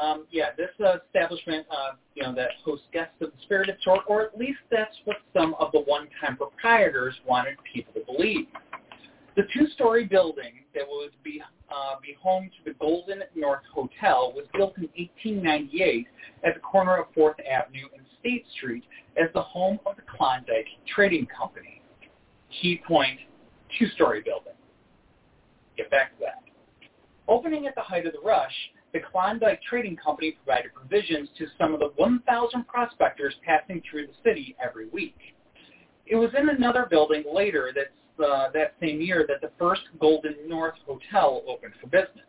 [0.00, 4.00] um, yeah, this uh, establishment, uh, you know, that hosts guests of the spirited sort,
[4.06, 8.46] or at least that's what some of the one-time proprietors wanted people to believe.
[9.36, 14.46] The two-story building that would be uh, be home to the Golden North Hotel was
[14.54, 16.06] built in 1898
[16.44, 18.84] at the corner of 4th Avenue and State Street
[19.16, 21.82] as the home of the Klondike Trading Company.
[22.62, 23.18] Key point,
[23.78, 24.52] two-story building.
[25.76, 26.42] Get back to that.
[27.28, 28.52] Opening at the height of the rush,
[28.92, 34.12] the Klondike Trading Company provided provisions to some of the 1,000 prospectors passing through the
[34.24, 35.16] city every week.
[36.06, 37.90] It was in another building later that
[38.24, 42.24] uh, that same year that the first Golden North Hotel opened for business.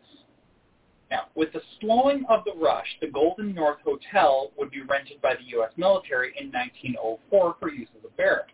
[1.10, 5.34] Now, with the slowing of the rush, the Golden North Hotel would be rented by
[5.34, 5.72] the U.S.
[5.78, 8.52] military in 1904 for use as a barracks.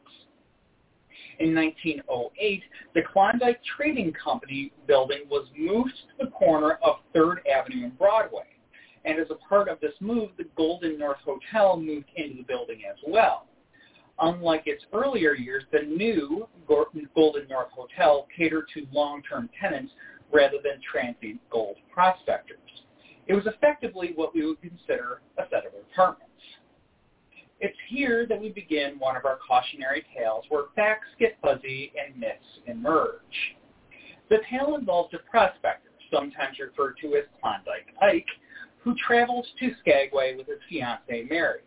[1.40, 2.62] In 1908,
[2.94, 8.44] the Klondike Trading Company building was moved to the corner of 3rd Avenue and Broadway.
[9.05, 12.83] And as a part of this move, the Golden North Hotel moved into the building
[12.90, 13.47] as well.
[14.20, 19.92] Unlike its earlier years, the new Golden North Hotel catered to long-term tenants
[20.33, 22.59] rather than transient gold prospectors.
[23.27, 26.23] It was effectively what we would consider a set of apartments.
[27.64, 32.14] It's here that we begin one of our cautionary tales where facts get fuzzy and
[32.14, 33.57] myths emerge.
[34.29, 38.29] The tale involves a prospector, sometimes referred to as Klondike Ike,
[38.81, 41.61] who travels to Skagway with his fiancée Mary.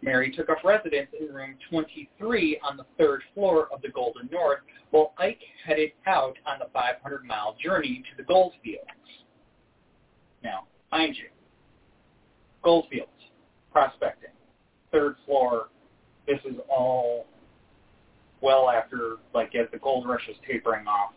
[0.00, 4.60] Mary took up residence in room 23 on the third floor of the Golden North,
[4.92, 8.88] while Ike headed out on the 500-mile journey to the goldfields.
[10.42, 11.28] Now, mind you,
[12.62, 13.10] goldfields,
[13.70, 14.30] prospecting,
[14.94, 15.66] third floor,
[16.26, 17.26] this is all
[18.40, 21.12] well after, like, as the gold rush is tapering off.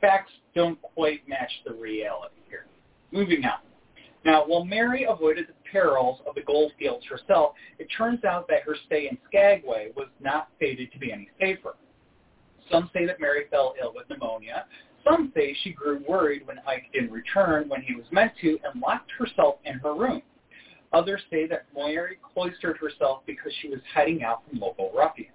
[0.00, 2.66] Facts don't quite match the reality here.
[3.12, 3.60] Moving on.
[4.24, 8.74] Now, while Mary avoided the perils of the goldfields herself, it turns out that her
[8.86, 11.74] stay in Skagway was not fated to be any safer.
[12.70, 14.64] Some say that Mary fell ill with pneumonia.
[15.04, 18.80] Some say she grew worried when Ike didn't return when he was meant to and
[18.80, 20.22] locked herself in her room.
[20.94, 25.33] Others say that Mary cloistered herself because she was hiding out from local ruffians.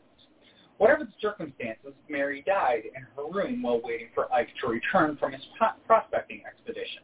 [0.79, 5.33] Whatever the circumstances, Mary died in her room while waiting for Ike to return from
[5.33, 5.41] his
[5.85, 7.03] prospecting expedition.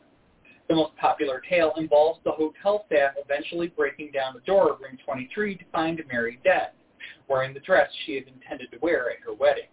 [0.69, 4.97] The most popular tale involves the hotel staff eventually breaking down the door of room
[5.03, 6.69] 23 to find Mary dead,
[7.27, 9.67] wearing the dress she had intended to wear at her wedding.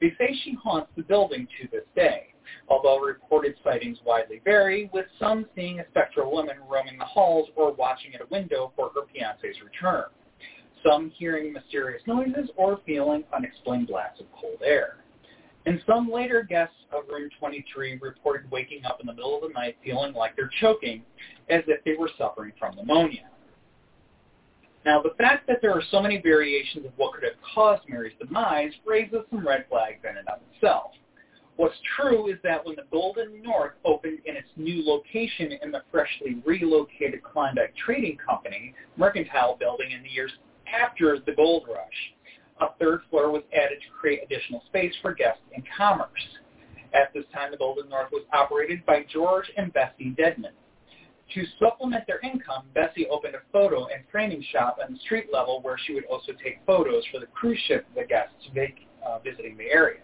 [0.00, 2.34] They say she haunts the building to this day,
[2.68, 7.72] although reported sightings widely vary, with some seeing a spectral woman roaming the halls or
[7.72, 10.04] watching at a window for her fiance's return,
[10.84, 14.96] some hearing mysterious noises or feeling unexplained blasts of cold air
[15.66, 19.54] and some later guests of room 23 reported waking up in the middle of the
[19.54, 21.02] night feeling like they're choking
[21.48, 23.28] as if they were suffering from pneumonia.
[24.84, 28.14] Now, the fact that there are so many variations of what could have caused Mary's
[28.18, 30.90] demise raises some red flags in and of itself.
[31.56, 35.82] What's true is that when the Golden North opened in its new location in the
[35.92, 40.32] freshly relocated Klondike Trading Company Mercantile Building in the years
[40.72, 42.14] after the gold rush,
[42.60, 46.08] a third floor was added to create additional space for guests and commerce.
[46.94, 50.52] At this time, the Golden North was operated by George and Bessie Dedman.
[51.34, 55.62] To supplement their income, Bessie opened a photo and framing shop on the street level
[55.62, 58.34] where she would also take photos for the cruise ship the guests
[59.06, 60.00] uh, visiting the area.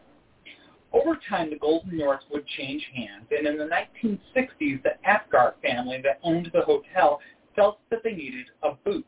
[0.90, 6.00] Over time, the Golden North would change hands, and in the 1960s, the Apgar family
[6.02, 7.20] that owned the hotel
[7.54, 9.04] felt that they needed a boost.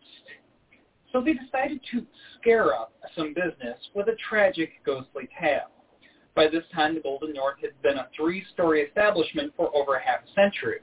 [1.13, 2.07] So they decided to
[2.39, 5.71] scare up some business with a tragic ghostly tale.
[6.35, 10.33] By this time, the Golden North had been a three-story establishment for over half a
[10.41, 10.79] century.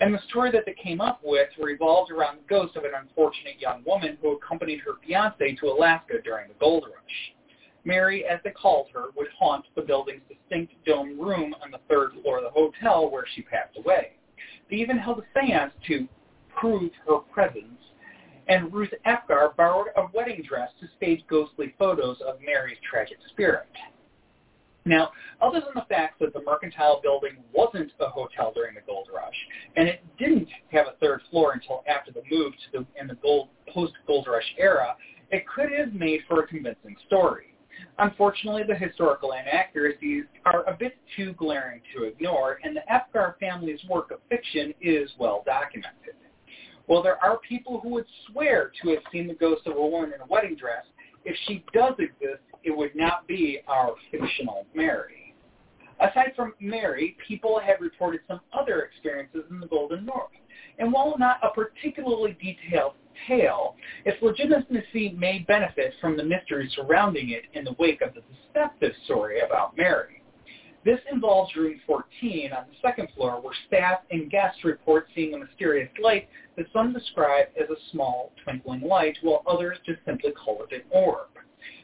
[0.00, 3.60] And the story that they came up with revolved around the ghost of an unfortunate
[3.60, 7.34] young woman who accompanied her fiance to Alaska during the gold rush.
[7.84, 12.12] Mary, as they called her, would haunt the building's distinct dome room on the third
[12.22, 14.12] floor of the hotel where she passed away.
[14.70, 16.06] They even held a seance to
[16.54, 17.80] prove her presence,
[18.48, 23.68] and Ruth Apgar borrowed a wedding dress to stage ghostly photos of Mary's tragic spirit.
[24.84, 25.10] Now,
[25.42, 29.34] other than the fact that the Mercantile building wasn't a hotel during the gold rush,
[29.76, 33.16] and it didn't have a third floor until after the move to the, in the
[33.16, 34.96] gold, post-gold rush era,
[35.30, 37.54] it could have made for a convincing story.
[37.98, 43.80] Unfortunately, the historical inaccuracies are a bit too glaring to ignore, and the Apgar family's
[43.90, 46.14] work of fiction is well documented.
[46.88, 50.14] While there are people who would swear to have seen the ghost of a woman
[50.14, 50.84] in a wedding dress,
[51.26, 55.34] if she does exist, it would not be our fictional Mary.
[56.00, 60.30] Aside from Mary, people have reported some other experiences in the Golden North.
[60.78, 62.94] And while not a particularly detailed
[63.26, 68.22] tale, its legitimacy may benefit from the mystery surrounding it in the wake of the
[68.54, 70.17] deceptive story about Mary.
[70.84, 75.38] This involves room 14 on the second floor where staff and guests report seeing a
[75.38, 80.64] mysterious light that some describe as a small twinkling light while others just simply call
[80.64, 81.28] it an orb.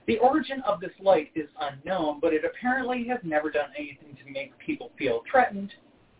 [0.06, 4.30] The origin of this light is unknown, but it apparently has never done anything to
[4.30, 5.72] make people feel threatened,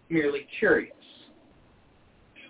[0.08, 0.96] merely curious.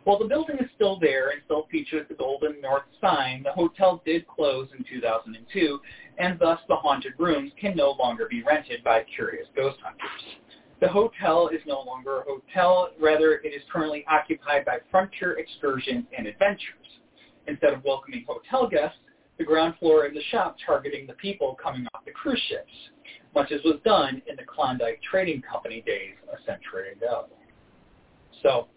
[0.05, 4.03] While the building is still there and still features the Golden North sign, the hotel
[4.05, 5.81] did close in 2002,
[6.19, 10.37] and thus the haunted rooms can no longer be rented by curious ghost hunters.
[10.81, 16.05] The hotel is no longer a hotel, rather it is currently occupied by Frontier Excursions
[16.17, 17.01] and Adventures.
[17.47, 18.99] Instead of welcoming hotel guests,
[19.39, 22.73] the ground floor is the shop targeting the people coming off the cruise ships,
[23.35, 27.27] much as was done in the Klondike Trading Company days a century ago.
[28.43, 28.69] So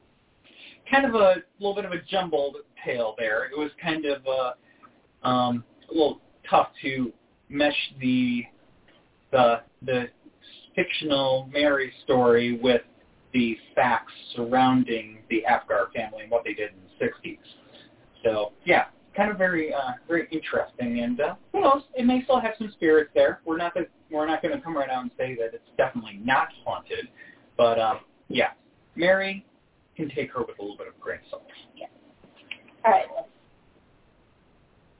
[0.92, 3.46] kind of a little bit of a jumbled tale there.
[3.46, 7.12] It was kind of uh, um, a little tough to
[7.50, 8.44] mesh the
[9.32, 10.10] the the
[10.76, 12.82] fictional Mary story with
[13.34, 17.40] the facts surrounding the Apgar family and what they did in the 60s.
[18.24, 21.84] So yeah, kind of very uh, very interesting, and uh, who knows?
[21.96, 23.42] It may still have some spirits there.
[23.46, 26.20] We're not the, we're not going to come right out and say that it's definitely
[26.24, 27.10] not haunted,
[27.58, 27.96] but uh,
[28.30, 28.52] yeah,
[28.96, 29.46] Mary
[29.98, 31.42] can take her with a little bit of grain of.
[31.76, 31.88] Yeah.
[32.86, 33.06] All right.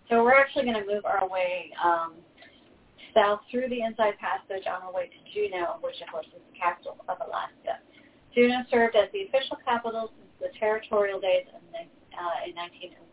[0.10, 2.16] So we're actually going to move our way um,
[3.14, 6.58] south through the Inside Passage on our way to Juneau, which of course is the
[6.58, 7.80] capital of Alaska.
[8.34, 11.86] Juneau served as the official capital since the territorial days in,
[12.18, 13.08] uh, in 1906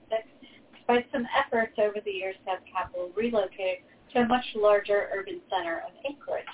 [0.85, 5.09] despite some efforts over the years to have the capital relocated to a much larger
[5.15, 6.45] urban center of Anchorage.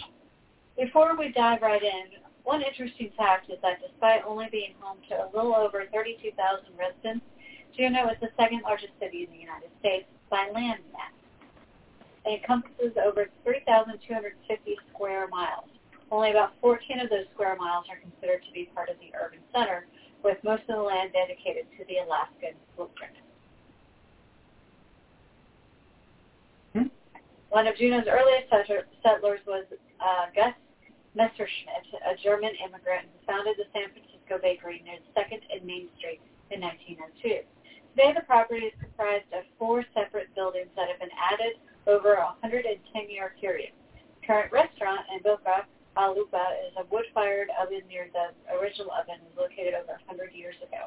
[0.79, 5.15] Before we dive right in, one interesting fact is that despite only being home to
[5.15, 6.35] a little over 32,000
[6.79, 7.25] residents,
[7.77, 11.15] Juneau is the second largest city in the United States by land mass.
[12.27, 15.69] It encompasses over 3,250 square miles.
[16.11, 19.39] Only about 14 of those square miles are considered to be part of the urban
[19.55, 19.87] center,
[20.23, 23.15] with most of the land dedicated to the Alaskan footprint.
[27.51, 28.49] One of Juneau's earliest
[29.03, 29.65] settlers was
[30.01, 30.55] uh, Gus
[31.15, 36.23] Messerschmidt, a German immigrant who founded the San Francisco Bakery near 2nd and Main Street
[36.51, 37.43] in 1902.
[37.99, 41.59] Today, the property is comprised of four separate buildings that have been added
[41.91, 43.75] over a 110-year period.
[44.21, 45.67] The current restaurant in Boca
[45.99, 50.87] Alupa is a wood-fired oven near the original oven located over 100 years ago.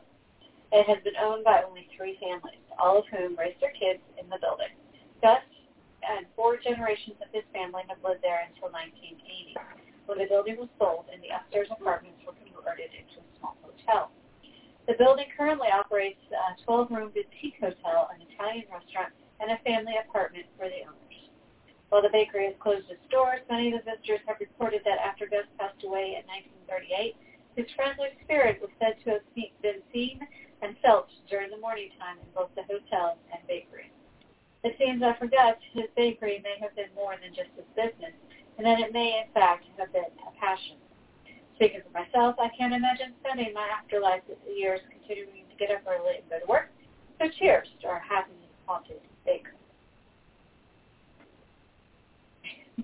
[0.72, 4.32] It has been owned by only three families, all of whom raised their kids in
[4.32, 4.72] the building.
[5.22, 5.44] Gus
[6.02, 9.60] and four generations of his family have lived there until 1980,
[10.06, 14.12] when the building was sold and the upstairs apartments were converted into a small hotel.
[14.88, 20.46] The building currently operates a 12-room boutique hotel, an Italian restaurant, and a family apartment
[20.58, 21.20] for the owners.
[21.90, 25.28] While the bakery has closed its doors, many of the visitors have reported that after
[25.28, 26.26] Gus passed away in
[26.68, 27.16] 1938,
[27.56, 29.26] his friendly spirit was said to have
[29.62, 30.20] been seen
[30.62, 33.92] and felt during the morning time in both the hotel and bakery.
[34.64, 38.16] It seems I forgot his bakery may have been more than just his business,
[38.58, 40.78] and that it may in fact have been a passion.
[41.56, 46.18] Speaking for myself, I can't imagine spending my afterlife years continuing to get up early
[46.22, 46.70] and go to work.
[47.20, 48.32] So cheers to our happy
[48.66, 49.54] haunted baker.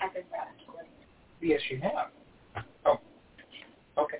[0.00, 0.86] I've been brought up to work.
[1.40, 2.64] Yes, you have.
[2.84, 2.98] Oh,
[3.98, 4.18] okay.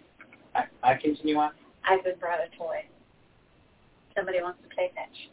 [0.55, 1.51] I, I continue on.
[1.89, 2.85] I've been brought a toy.
[4.17, 5.31] Somebody wants to play fetch.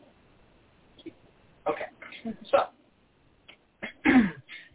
[1.68, 1.86] Okay.
[2.52, 2.58] So,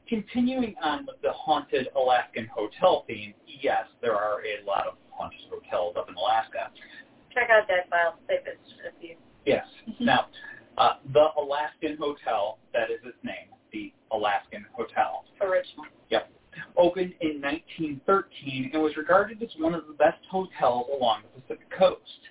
[0.09, 5.41] continuing on with the haunted Alaskan hotel theme, yes, there are a lot of haunted
[5.51, 6.71] hotels up in Alaska.
[7.33, 9.17] Check out that file They visited a few.
[9.45, 9.67] Yes.
[9.87, 10.01] Mhm.
[10.01, 10.29] Now,
[10.79, 15.87] uh, the Alaskan Hotel, that is its name, the Alaskan Hotel, Original.
[16.11, 16.31] Yep.
[16.77, 21.71] Opened in 1913 and was regarded as one of the best hotels along the Pacific
[21.71, 22.29] coast.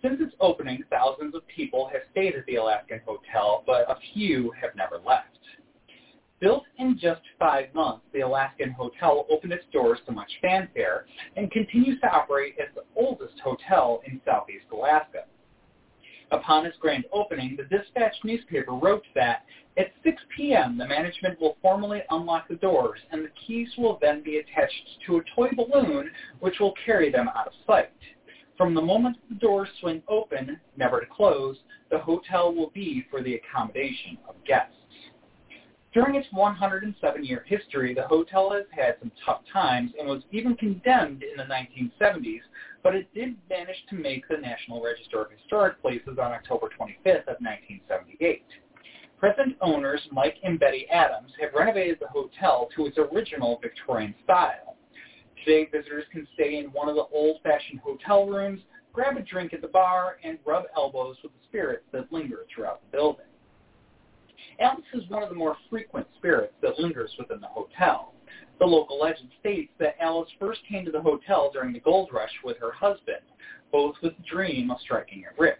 [0.00, 4.50] Since its opening, thousands of people have stayed at the Alaskan Hotel, but a few
[4.52, 5.38] have never left.
[6.40, 11.50] Built in just five months, the Alaskan Hotel opened its doors to much fanfare and
[11.50, 15.24] continues to operate as the oldest hotel in southeast Alaska.
[16.30, 19.44] Upon its grand opening, the Dispatch newspaper wrote that
[19.76, 24.22] at 6 p.m., the management will formally unlock the doors, and the keys will then
[24.22, 26.10] be attached to a toy balloon,
[26.40, 27.90] which will carry them out of sight.
[28.56, 31.56] From the moment the doors swing open, never to close,
[31.90, 34.77] the hotel will be for the accommodation of guests.
[35.98, 41.24] During its 107-year history, the hotel has had some tough times and was even condemned
[41.24, 42.38] in the 1970s,
[42.84, 47.26] but it did manage to make the National Register of Historic Places on October 25th
[47.26, 48.44] of 1978.
[49.18, 54.76] Present owners Mike and Betty Adams have renovated the hotel to its original Victorian style.
[55.44, 58.60] Today, visitors can stay in one of the old-fashioned hotel rooms,
[58.92, 62.82] grab a drink at the bar, and rub elbows with the spirits that linger throughout
[62.82, 63.24] the building.
[64.60, 68.12] Alice is one of the more frequent spirits that lingers within the hotel.
[68.58, 72.32] The local legend states that Alice first came to the hotel during the gold rush
[72.44, 73.22] with her husband,
[73.70, 75.56] both with the dream of striking it rich.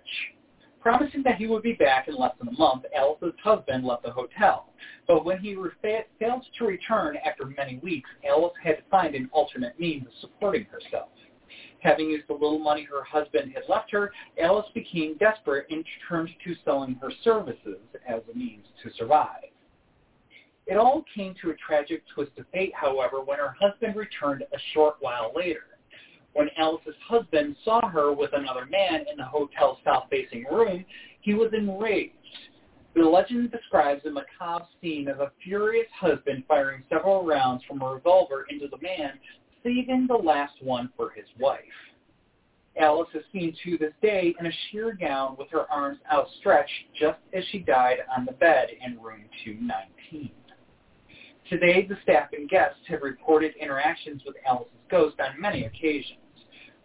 [0.80, 4.10] Promising that he would be back in less than a month, Alice's husband left the
[4.10, 4.72] hotel.
[5.06, 5.70] But when he re-
[6.18, 10.64] failed to return after many weeks, Alice had to find an alternate means of supporting
[10.64, 11.08] herself.
[11.80, 16.30] Having used the little money her husband had left her, Alice became desperate and turned
[16.44, 19.44] to selling her services as a means to survive.
[20.66, 24.58] It all came to a tragic twist of fate, however, when her husband returned a
[24.74, 25.64] short while later.
[26.34, 30.84] When Alice's husband saw her with another man in the hotel's south-facing room,
[31.20, 32.12] he was enraged.
[32.94, 37.94] The legend describes a macabre scene of a furious husband firing several rounds from a
[37.94, 39.18] revolver into the man,
[39.68, 41.60] saving the last one for his wife.
[42.80, 47.18] Alice is seen to this day in a sheer gown with her arms outstretched just
[47.34, 50.30] as she died on the bed in room 219.
[51.50, 56.20] Today, the staff and guests have reported interactions with Alice's ghost on many occasions.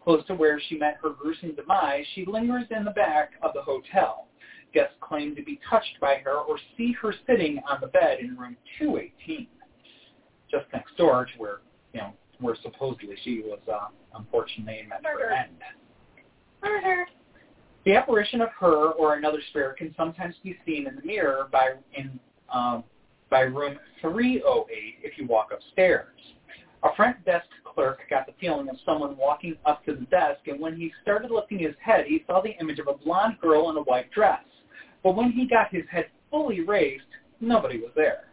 [0.03, 3.61] Close to where she met her gruesome demise, she lingers in the back of the
[3.61, 4.27] hotel.
[4.73, 8.35] Guests claim to be touched by her or see her sitting on the bed in
[8.35, 9.47] room 218,
[10.49, 11.59] just next door to where,
[11.93, 12.13] you know,
[12.43, 15.51] where supposedly she was uh, unfortunately met her end.
[16.61, 17.05] Murder.
[17.85, 21.71] The apparition of her or another spirit can sometimes be seen in the mirror by
[21.95, 22.19] in
[22.53, 22.83] um,
[23.29, 26.07] by room 308 if you walk upstairs.
[26.83, 30.59] A front desk clerk got the feeling of someone walking up to the desk, and
[30.59, 33.77] when he started lifting his head, he saw the image of a blonde girl in
[33.77, 34.43] a white dress.
[35.01, 37.03] But when he got his head fully raised,
[37.41, 38.25] nobody was there.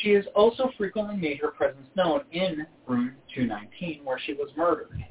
[0.00, 5.04] She has also frequently made her presence known in room 219, where she was murdered.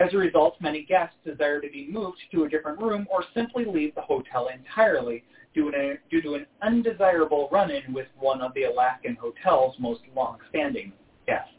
[0.00, 3.64] As a result, many guests desire to be moved to a different room or simply
[3.64, 5.22] leave the hotel entirely
[5.54, 10.92] due to, an undesirable run-in with one of the Alaskan hotel's most long-standing
[11.26, 11.52] guests.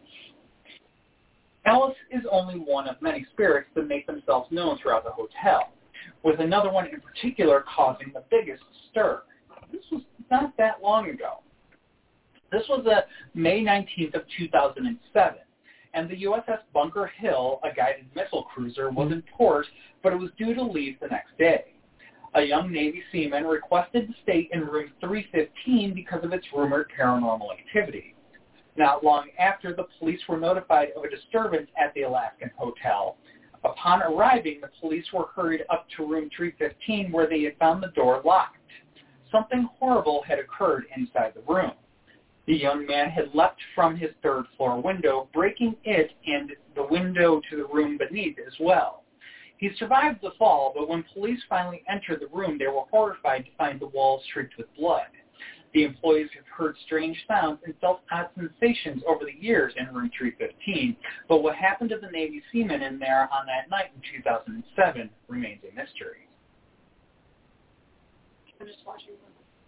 [1.65, 5.71] Alice is only one of many spirits that make themselves known throughout the hotel,
[6.24, 9.21] with another one in particular causing the biggest stir.
[9.71, 10.01] This was
[10.32, 11.42] not that long ago.
[12.53, 13.01] This was uh,
[13.33, 15.37] May 19th of 2007,
[15.95, 19.65] and the USS Bunker Hill, a guided missile cruiser, was in port,
[20.03, 21.73] but it was due to leave the next day.
[22.35, 27.47] A young Navy seaman requested to stay in room 315 because of its rumored paranormal
[27.57, 28.13] activity.
[28.77, 33.17] Not long after, the police were notified of a disturbance at the Alaskan hotel.
[33.63, 37.87] Upon arriving, the police were hurried up to room 315 where they had found the
[37.95, 38.57] door locked.
[39.31, 41.71] Something horrible had occurred inside the room.
[42.45, 47.41] The young man had leapt from his third floor window, breaking it and the window
[47.49, 49.03] to the room beneath as well.
[49.57, 53.51] He survived the fall, but when police finally entered the room, they were horrified to
[53.57, 55.07] find the walls streaked with blood.
[55.73, 60.11] The employees have heard strange sounds and felt odd sensations over the years in room
[60.17, 60.97] 315,
[61.29, 65.61] but what happened to the Navy seamen in there on that night in 2007 remains
[65.63, 66.27] a mystery.
[68.59, 69.15] I'm just watching.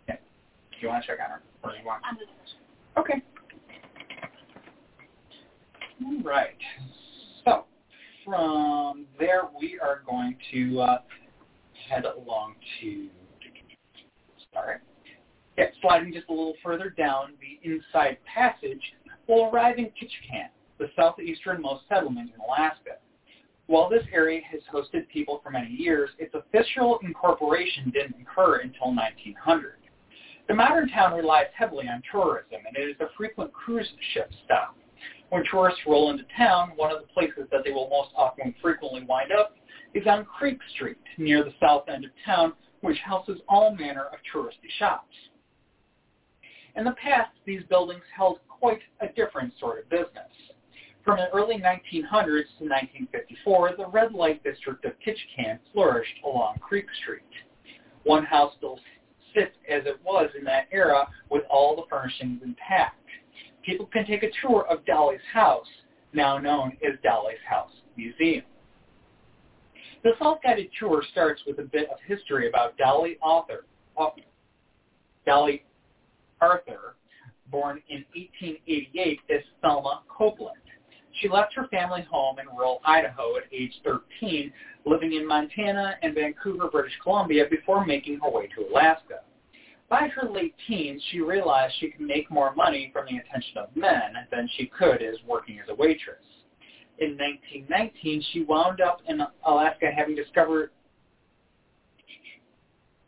[0.07, 0.15] Yeah.
[0.15, 1.41] Do you want to check on her?
[1.63, 2.03] Or you want?
[2.05, 2.29] I'm just
[2.97, 3.21] Okay.
[6.03, 6.57] All right.
[7.43, 7.65] So
[8.23, 10.97] from there, we are going to uh,
[11.89, 13.09] head along to.
[14.53, 14.77] Sorry.
[15.57, 18.81] Yeah, sliding just a little further down the inside passage,
[19.27, 22.97] we'll arrive in Ketchikan, the southeasternmost settlement in Alaska.
[23.67, 28.93] While this area has hosted people for many years, its official incorporation didn't occur until
[28.93, 29.75] 1900.
[30.47, 34.77] The modern town relies heavily on tourism, and it is a frequent cruise ship stop.
[35.29, 39.03] When tourists roll into town, one of the places that they will most often frequently
[39.07, 39.55] wind up
[39.95, 44.19] is on Creek Street, near the south end of town, which houses all manner of
[44.33, 45.15] touristy shops.
[46.75, 50.31] In the past, these buildings held quite a different sort of business.
[51.03, 56.85] From the early 1900s to 1954, the red light district of Ketchikan flourished along Creek
[57.01, 57.21] Street.
[58.03, 58.79] One house still
[59.35, 62.95] sits as it was in that era with all the furnishings intact.
[63.63, 65.67] People can take a tour of Dolly's house,
[66.13, 68.43] now known as Dolly's House Museum.
[70.03, 73.65] The self-guided tour starts with a bit of history about Dolly Author,
[75.25, 75.65] Dolly
[76.41, 76.95] Arthur,
[77.49, 80.57] born in 1888 as Thelma Copeland.
[81.21, 84.51] She left her family home in rural Idaho at age 13,
[84.85, 89.21] living in Montana and Vancouver, British Columbia, before making her way to Alaska.
[89.89, 93.75] By her late teens, she realized she could make more money from the attention of
[93.75, 96.23] men than she could as working as a waitress.
[96.97, 100.71] In 1919, she wound up in Alaska having discovered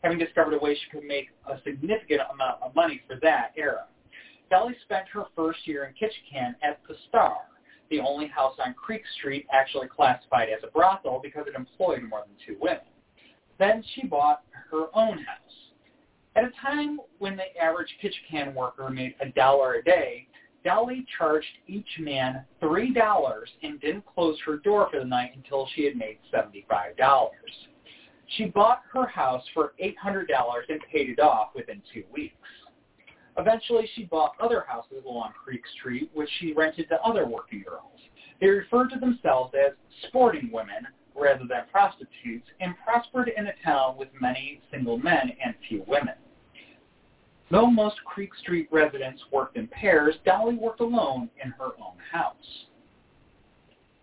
[0.03, 3.85] having discovered a way she could make a significant amount of money for that era.
[4.49, 7.37] Dolly spent her first year in Ketchikan at the Star,
[7.89, 12.23] the only house on Creek Street actually classified as a brothel because it employed more
[12.25, 12.81] than two women.
[13.59, 15.47] Then she bought her own house.
[16.35, 20.27] At a time when the average Ketchikan worker made a dollar a day,
[20.63, 25.85] Dolly charged each man $3 and didn't close her door for the night until she
[25.85, 26.93] had made $75.
[28.35, 30.25] She bought her house for $800
[30.69, 32.35] and paid it off within two weeks.
[33.37, 37.99] Eventually, she bought other houses along Creek Street, which she rented to other working girls.
[38.41, 39.73] They referred to themselves as
[40.07, 45.55] sporting women rather than prostitutes and prospered in a town with many single men and
[45.67, 46.13] few women.
[47.49, 52.65] Though most Creek Street residents worked in pairs, Dolly worked alone in her own house.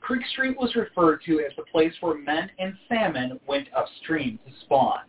[0.00, 4.52] Creek Street was referred to as the place where men and salmon went upstream to
[4.60, 5.00] spawn.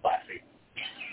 [0.00, 0.42] Classy.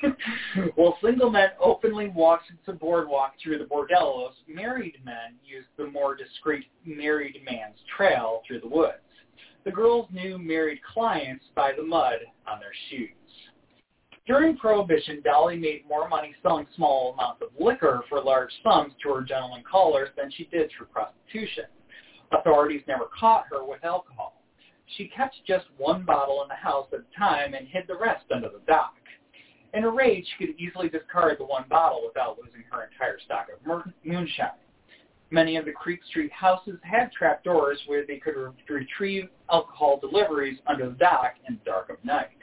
[0.75, 6.15] While single men openly walked the boardwalk through the bordellos, married men used the more
[6.15, 8.97] discreet married man's trail through the woods.
[9.65, 13.09] The girls knew married clients by the mud on their shoes.
[14.25, 19.13] During Prohibition, Dolly made more money selling small amounts of liquor for large sums to
[19.13, 21.65] her gentlemen callers than she did through prostitution.
[22.31, 24.41] Authorities never caught her with alcohol.
[24.97, 28.25] She kept just one bottle in the house at a time and hid the rest
[28.33, 28.93] under the dock.
[29.73, 33.47] In a rage, she could easily discard the one bottle without losing her entire stock
[33.49, 34.49] of moonshine.
[35.31, 39.99] Many of the Creek Street houses had trap doors where they could re- retrieve alcohol
[39.99, 42.37] deliveries under the dock in the dark of night.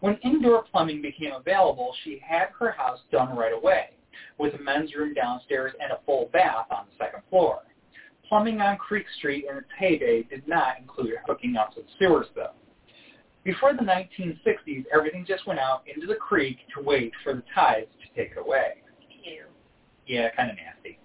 [0.00, 3.90] When indoor plumbing became available, she had her house done right away,
[4.36, 7.62] with a men's room downstairs and a full bath on the second floor.
[8.28, 12.26] Plumbing on Creek Street in its heyday did not include hooking up to the sewers,
[12.34, 12.52] though.
[13.44, 17.90] Before the 1960s, everything just went out into the creek to wait for the tides
[18.00, 18.82] to take it away.
[19.22, 19.44] Ew.
[20.06, 20.98] Yeah, kind of nasty.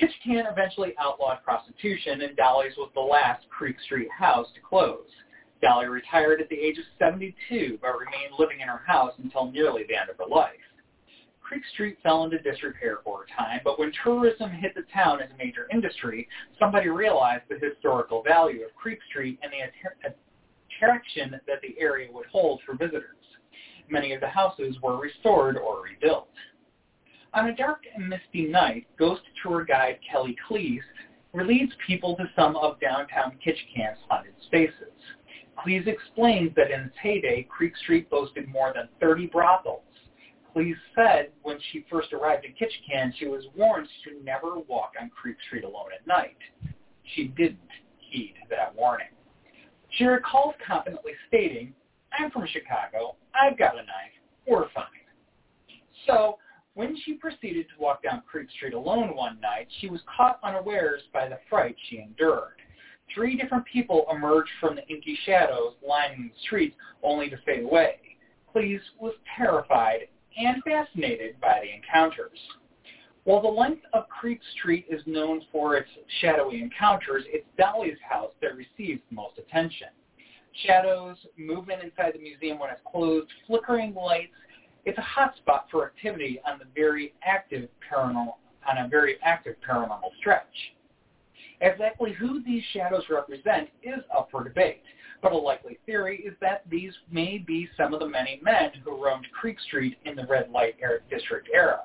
[0.00, 5.08] Ketchikan eventually outlawed prostitution, and Dolly's was the last Creek Street house to close.
[5.60, 9.82] Dolly retired at the age of 72, but remained living in her house until nearly
[9.88, 10.54] the end of her life.
[11.42, 15.30] Creek Street fell into disrepair for a time, but when tourism hit the town as
[15.32, 16.28] a major industry,
[16.60, 19.58] somebody realized the historical value of Creek Street and the
[20.80, 23.04] attraction that the area would hold for visitors.
[23.90, 26.28] Many of the houses were restored or rebuilt.
[27.34, 30.80] On a dark and misty night, ghost tour guide Kelly Cleese
[31.34, 34.92] leads people to some of downtown Ketchikan's haunted spaces.
[35.58, 39.82] Cleese explains that in its heyday, Creek Street boasted more than 30 brothels.
[40.54, 45.10] Cleese said when she first arrived in Ketchikan, she was warned to never walk on
[45.10, 46.36] Creek Street alone at night.
[47.14, 47.58] She didn't
[47.98, 49.06] heed that warning.
[49.92, 51.74] She recalls confidently stating,
[52.18, 53.16] I'm from Chicago.
[53.34, 54.14] I've got a knife.
[54.46, 54.84] We're fine.
[56.06, 56.38] So
[56.74, 61.02] when she proceeded to walk down Creek Street alone one night, she was caught unawares
[61.12, 62.54] by the fright she endured.
[63.14, 67.96] Three different people emerged from the inky shadows lining the streets only to fade away.
[68.54, 72.38] Cleese was terrified and fascinated by the encounters.
[73.24, 75.88] While the length of Creek Street is known for its
[76.20, 79.88] shadowy encounters, it's Dolly's house that receives the most attention.
[80.66, 84.32] Shadows, movement inside the museum when it's closed, flickering lights.
[84.86, 88.34] It's a hotspot for activity on the very active paranormal
[88.68, 90.44] on a very active paranormal stretch.
[91.60, 94.82] Exactly who these shadows represent is up for debate,
[95.22, 99.02] but a likely theory is that these may be some of the many men who
[99.02, 100.76] roamed Creek Street in the red light
[101.10, 101.80] district era.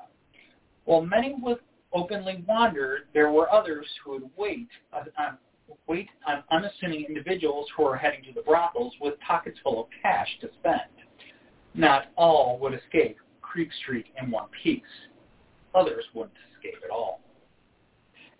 [0.86, 1.58] While many would
[1.92, 5.36] openly wander, there were others who would wait on,
[5.86, 10.28] wait on unassuming individuals who were heading to the brothels with pockets full of cash
[10.40, 10.80] to spend.
[11.74, 14.82] Not all would escape Creek Street in one piece.
[15.74, 17.20] Others wouldn't escape at all.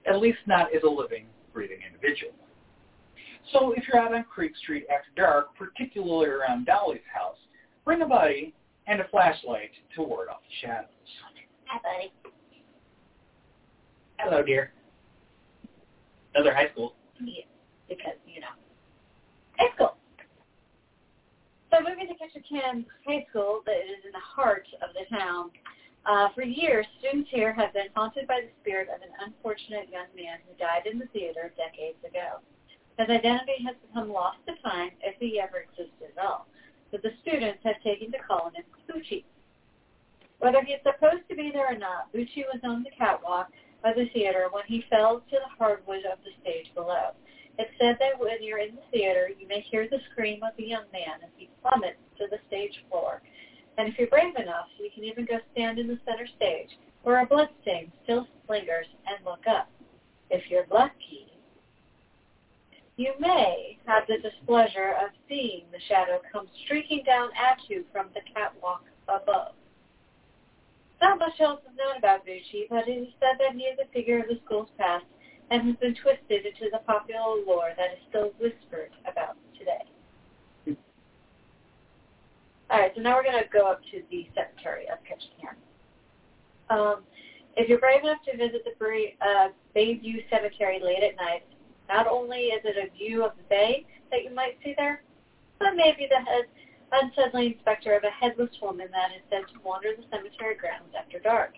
[0.07, 2.33] At least not as a living, breathing individual.
[3.53, 7.37] So if you're out on Creek Street after dark, particularly around Dolly's house,
[7.85, 8.55] bring a buddy
[8.87, 10.89] and a flashlight to ward off the shadows.
[11.67, 12.13] Hi, buddy.
[14.19, 14.73] Hello, dear.
[16.35, 16.95] Another high school.
[17.21, 17.45] Yeah,
[17.89, 18.55] because, you know,
[19.59, 19.97] high school.
[21.73, 25.51] So moving to Ketchikan High School that is in the heart of the town.
[26.07, 30.07] Uh, for years, students here have been haunted by the spirit of an unfortunate young
[30.17, 32.39] man who died in the theater decades ago.
[32.97, 36.47] His identity has become lost to time if he ever existed at all.
[36.91, 39.25] But the students have taken to calling him Bucci.
[40.39, 43.49] Whether he's supposed to be there or not, Bucci was on the catwalk
[43.87, 47.15] of the theater when he fell to the hardwood of the stage below.
[47.59, 50.67] It's said that when you're in the theater, you may hear the scream of the
[50.67, 53.23] young man as he plummets to the stage floor.
[53.79, 56.71] And if you're brave enough, you can even go stand in the center stage
[57.03, 59.71] where a blood stain still lingers and look up.
[60.29, 61.33] If you're lucky,
[62.97, 68.09] you may have the displeasure of seeing the shadow come streaking down at you from
[68.15, 69.53] the catwalk above.
[71.01, 73.93] Not much else is known about Bucci, but it is said that he is a
[73.93, 75.05] figure of the school's past
[75.51, 80.77] and has been twisted into the popular lore that is still whispered about today.
[82.69, 85.55] All right, so now we're going to go up to the cemetery of Ketchikan.
[86.69, 87.03] Um,
[87.57, 91.45] if you're brave enough to visit the uh, Bayview Cemetery late at night,
[91.89, 95.03] not only is it a view of the bay that you might see there,
[95.59, 96.47] but maybe the head,
[96.93, 101.19] unsettling specter of a headless woman that is said to wander the cemetery grounds after
[101.19, 101.55] dark.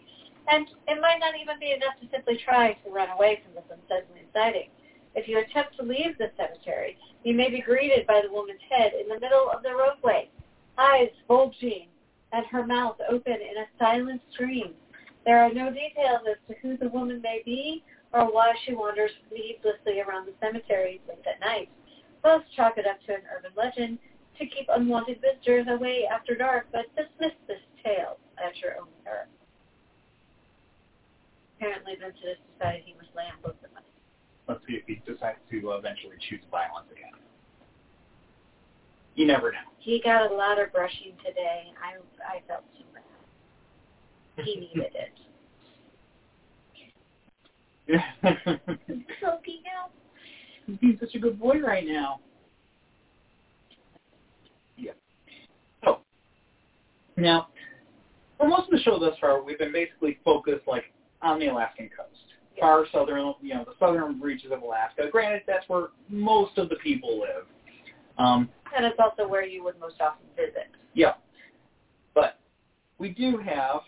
[0.50, 3.68] And it might not even be enough to simply try to run away from this
[3.70, 4.70] unsettling sighting.
[5.14, 8.92] If you attempt to leave the cemetery, you may be greeted by the woman's head
[8.98, 10.30] in the middle of the roadway,
[10.78, 11.88] eyes bulging
[12.32, 14.74] and her mouth open in a silent scream.
[15.24, 19.10] There are no details as to who the woman may be or why she wanders
[19.32, 21.68] needlessly around the cemetery late at night.
[22.24, 23.98] Most chalk it up to an urban legend
[24.38, 29.26] to keep unwanted visitors away after dark, but dismiss this tale at your own peril.
[31.56, 33.82] Apparently, Vincent decided he must lay on both of us.
[34.46, 37.10] Let's see if he decides to uh, eventually choose violence again.
[39.16, 39.58] You never know.
[39.80, 41.72] He got a lot of brushing today.
[41.82, 44.44] I I felt so bad.
[44.46, 45.10] He needed it.
[49.20, 49.90] Soaking out.
[50.66, 52.20] He's being such a good boy right now.
[54.76, 54.92] Yeah.
[55.84, 55.98] So
[57.18, 57.48] now,
[58.36, 60.84] for most of the show thus far, we've been basically focused like
[61.22, 62.20] on the Alaskan coast,
[62.58, 65.08] far southern, you know, the southern reaches of Alaska.
[65.10, 67.44] Granted, that's where most of the people live.
[68.18, 70.68] Um, And it's also where you would most often visit.
[70.94, 71.14] yeah,
[72.14, 72.38] but
[72.98, 73.80] we do have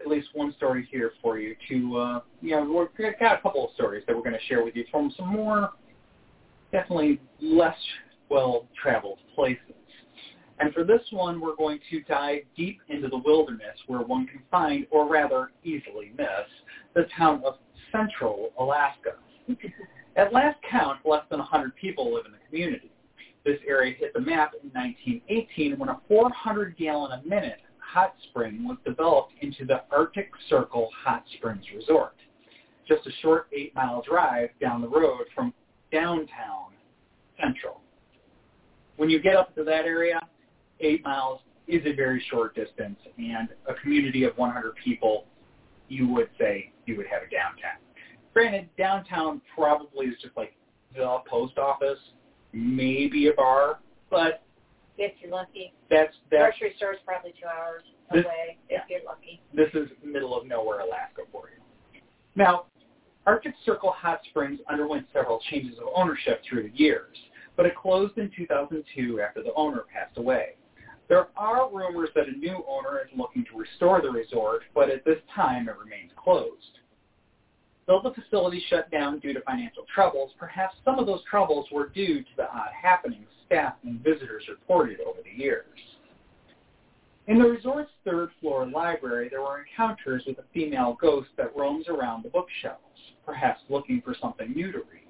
[0.00, 3.64] at least one story here for you to, uh, you know, we've got a couple
[3.64, 5.70] of stories that we're going to share with you from some more
[6.72, 7.76] definitely less
[8.28, 9.60] well-traveled places.
[10.60, 14.40] And for this one, we're going to dive deep into the wilderness where one can
[14.50, 16.28] find, or rather easily miss,
[16.94, 17.54] the town of
[17.90, 19.14] Central Alaska.
[20.16, 22.90] At last count, less than 100 people live in the community.
[23.44, 29.66] This area hit the map in 1918 when a 400-gallon-a-minute hot spring was developed into
[29.66, 32.14] the Arctic Circle Hot Springs Resort,
[32.88, 35.52] just a short eight-mile drive down the road from
[35.92, 36.72] downtown
[37.40, 37.80] Central.
[38.96, 40.20] When you get up to that area,
[40.80, 45.24] eight miles is a very short distance, and a community of 100 people,
[45.88, 47.78] you would say you would have a downtown.
[48.32, 50.54] Granted, downtown probably is just like
[50.94, 51.98] the post office,
[52.52, 53.78] maybe a bar,
[54.10, 54.42] but
[54.98, 55.72] if you're lucky.
[55.90, 58.82] That's that's Grocery store's probably two hours This- away yeah.
[58.82, 59.40] if you're lucky.
[59.52, 62.00] this is middle of nowhere Alaska for you.
[62.36, 62.66] Now,
[63.26, 67.16] Arctic Circle Hot Springs underwent several changes of ownership through the years,
[67.56, 70.56] but it closed in 2002 after the owner passed away.
[71.08, 75.04] There are rumors that a new owner is looking to restore the resort, but at
[75.04, 76.78] this time it remains closed.
[77.86, 81.88] Though the facility shut down due to financial troubles, perhaps some of those troubles were
[81.88, 85.78] due to the odd happenings staff and visitors reported over the years.
[87.26, 91.88] In the resort's third floor library, there were encounters with a female ghost that roams
[91.88, 92.80] around the bookshelves,
[93.24, 95.03] perhaps looking for something new to read.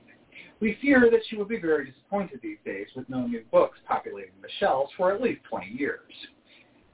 [0.64, 4.32] We fear that she will be very disappointed these days with no new books populating
[4.40, 6.10] the shelves for at least 20 years.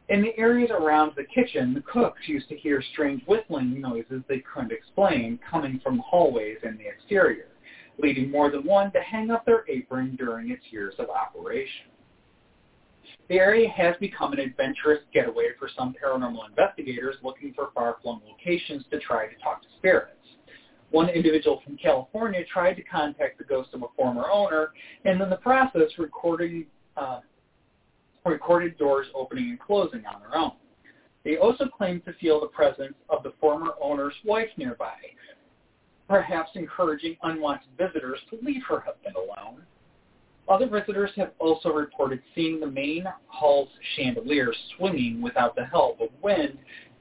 [0.08, 4.40] In the areas around the kitchen, the cooks used to hear strange whistling noises they
[4.40, 7.46] couldn't explain coming from hallways and the exterior,
[8.02, 11.86] leading more than one to hang up their apron during its years of operation.
[13.28, 18.84] The area has become an adventurous getaway for some paranormal investigators looking for far-flung locations
[18.90, 20.19] to try to talk to spirits.
[20.90, 24.72] One individual from California tried to contact the ghost of a former owner,
[25.04, 26.66] and in the process recording,
[26.96, 27.20] uh,
[28.24, 30.52] recorded doors opening and closing on their own.
[31.24, 34.96] They also claimed to feel the presence of the former owner's wife nearby,
[36.08, 39.62] perhaps encouraging unwanted visitors to leave her husband alone.
[40.48, 46.08] Other visitors have also reported seeing the main hall's chandelier swinging without the help of
[46.22, 46.58] wind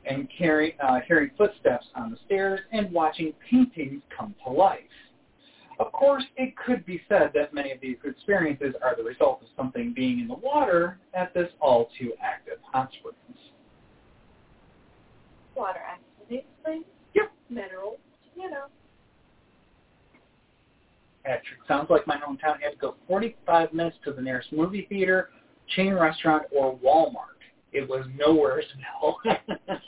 [0.09, 4.79] and carry, uh, hearing footsteps on the stairs and watching paintings come to life.
[5.79, 9.47] Of course, it could be said that many of these experiences are the result of
[9.55, 13.37] something being in the water at this all too active hot springs.
[15.55, 16.83] Water activities, please.
[17.15, 17.31] Yep.
[17.49, 17.99] Minerals,
[18.35, 18.65] you know.
[21.23, 25.29] Patrick, sounds like my hometown had to go 45 minutes to the nearest movie theater,
[25.75, 27.38] chain restaurant, or Walmart.
[27.71, 29.15] It was nowhere nowheresville.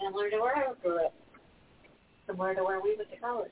[0.04, 1.14] Similar to where I grew up.
[2.28, 3.52] Similar to where we went to college.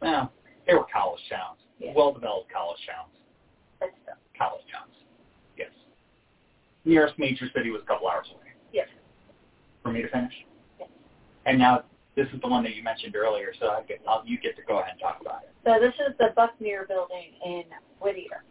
[0.00, 0.32] well,
[0.66, 1.92] they were college towns, Yeah.
[1.94, 3.12] well-developed college towns,
[3.80, 4.14] But still.
[4.36, 4.92] college towns.
[5.56, 5.70] Yes.
[6.84, 8.52] Nearest major city was a couple hours away.
[8.72, 8.88] Yes.
[9.82, 10.32] For me to finish.
[10.80, 10.88] Yes.
[11.46, 11.84] And now
[12.16, 14.62] this is the one that you mentioned earlier, so I get, I'll, you get to
[14.62, 15.50] go ahead and talk about it.
[15.64, 17.64] So this is the Buckner Building in
[18.00, 18.42] Whittier.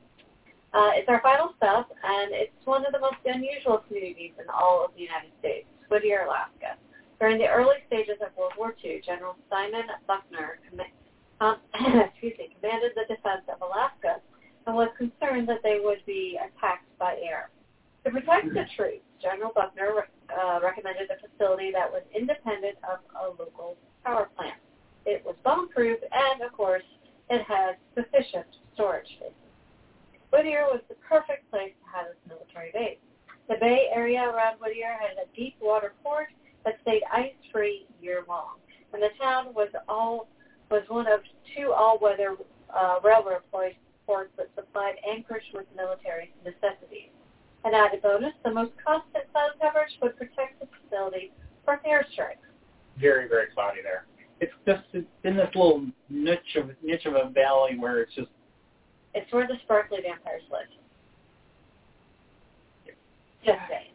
[0.74, 4.84] Uh, it's our final stop, and it's one of the most unusual communities in all
[4.84, 6.82] of the United States, Whittier, Alaska.
[7.20, 10.60] During the early stages of World War II, General Simon Buckner
[11.42, 11.58] um,
[12.10, 14.18] excuse me, commanded the defense of Alaska
[14.66, 17.50] and was concerned that they would be attacked by air.
[18.06, 23.30] To protect the troops, General Buckner uh, recommended a facility that was independent of a
[23.30, 24.60] local power plant.
[25.06, 26.84] It was bomb-proof, and of course,
[27.30, 29.43] it had sufficient storage space.
[30.34, 32.98] Whittier was the perfect place to have its military base.
[33.48, 36.30] The bay area around Whittier had a deep water port
[36.66, 38.58] that stayed ice-free year-long,
[38.94, 40.28] and the town was all
[40.72, 41.20] was one of
[41.56, 42.36] two all-weather
[42.74, 43.76] uh, railroad port-
[44.08, 47.10] ports that supplied Anchorage with military necessities.
[47.64, 51.32] An added bonus, the most constant cloud coverage would protect the facility
[51.64, 52.42] from airstrikes.
[53.00, 54.06] Very, very cloudy there.
[54.40, 58.30] It's just it's in this little niche of niche of a valley where it's just
[59.14, 60.68] It's where the sparkly vampires live.
[63.46, 63.94] Just saying.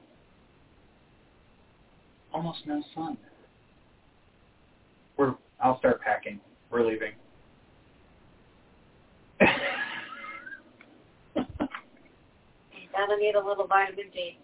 [2.32, 3.16] almost no sun.
[5.16, 6.38] We're I'll start packing.
[6.70, 7.12] We're leaving.
[12.92, 14.38] Gotta need a little vitamin D.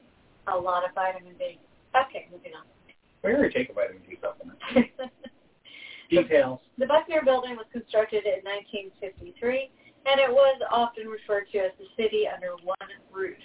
[0.53, 1.59] A lot of vitamin D.
[1.95, 2.65] Okay, moving on.
[3.23, 4.59] we already take a vitamin D supplement.
[6.11, 6.61] Details.
[6.79, 9.71] the Buckner Building was constructed in 1953,
[10.07, 12.77] and it was often referred to as the city under one
[13.13, 13.39] roof.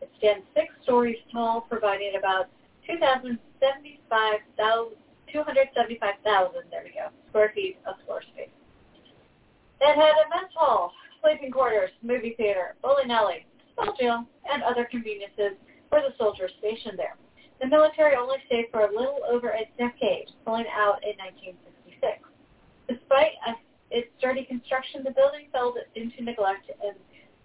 [0.00, 2.48] It stands six stories tall, providing about
[2.86, 4.96] 275,000
[5.32, 8.48] 275,000, there we go, square feet of floor space.
[9.80, 10.92] It had a mess hall,
[11.22, 15.52] sleeping quarters, movie theater, bowling alley, small jail, and other conveniences
[15.88, 17.16] for the soldiers stationed there.
[17.60, 22.22] The military only stayed for a little over a decade, pulling out in 1966.
[22.88, 23.54] Despite a,
[23.90, 26.96] its sturdy construction, the building fell into neglect, and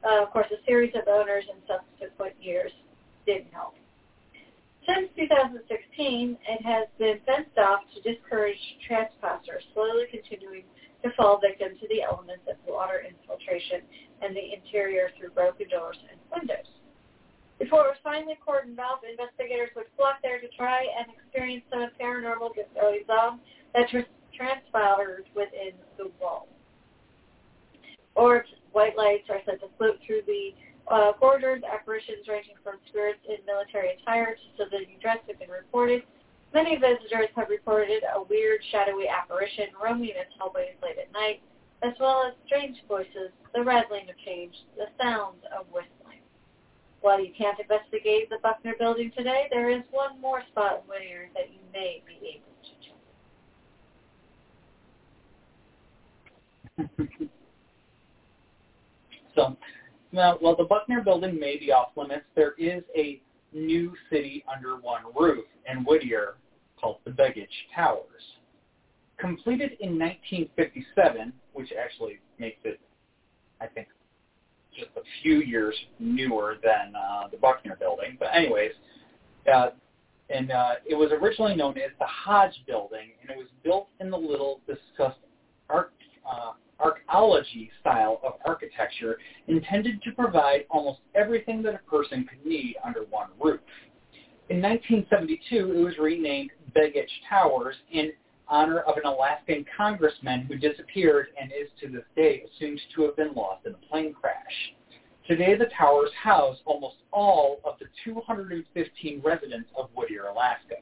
[0.04, 2.72] uh, of course, a series of owners in subsequent years
[3.26, 3.76] didn't help.
[4.86, 5.64] Since 2016,
[6.44, 10.64] it has been fenced off to discourage trespassers, slowly continuing
[11.04, 13.88] to fall victim to the elements of water infiltration
[14.22, 16.68] and the interior through broken doors and windows.
[17.60, 21.88] Before it was finally cordoned off, investigators would flock there to try and experience some
[21.96, 23.39] paranormal goings-on
[23.74, 26.47] that tr- transpired within the walls.
[28.15, 30.53] Orbs, white lights are said to float through the
[30.86, 36.03] Uh, corridors, apparitions ranging from spirits in military attire to civilian dress have been reported.
[36.53, 41.41] Many visitors have reported a weird, shadowy apparition roaming its hallways late at night,
[41.84, 46.19] as well as strange voices, the rattling of change, the sounds of whistling.
[46.99, 51.29] While you can't investigate the Buckner building today, there is one more spot in Whittier
[51.34, 52.99] that you may be able to check.
[59.36, 59.57] So,
[60.11, 63.21] now, while the Buckner building may be off limits, there is a
[63.53, 66.36] new city under one roof in Whittier
[66.80, 68.03] called the Begich Towers.
[69.17, 72.80] Completed in 1957, which actually makes it,
[73.61, 73.88] I think,
[74.76, 78.17] just a few years newer than uh, the Buckner building.
[78.19, 78.71] But anyways,
[79.51, 79.69] uh,
[80.30, 84.09] and uh, it was originally known as the Hodge Building, and it was built in
[84.09, 85.19] the little discussed
[85.69, 85.93] art,
[86.30, 86.53] uh,
[86.84, 89.17] archaeology style of architecture
[89.47, 93.61] intended to provide almost everything that a person could need under one roof.
[94.49, 98.11] In 1972, it was renamed Begich Towers in
[98.47, 103.15] honor of an Alaskan congressman who disappeared and is to this day assumed to have
[103.15, 104.73] been lost in a plane crash.
[105.27, 110.75] Today, the towers house almost all of the 215 residents of Whittier, Alaska.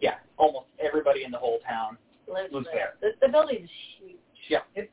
[0.00, 1.96] Yeah, almost everybody in the whole town
[2.26, 2.94] lives, lives there.
[3.00, 3.12] there.
[3.20, 4.16] The, the building is huge.
[4.48, 4.90] Yeah, it's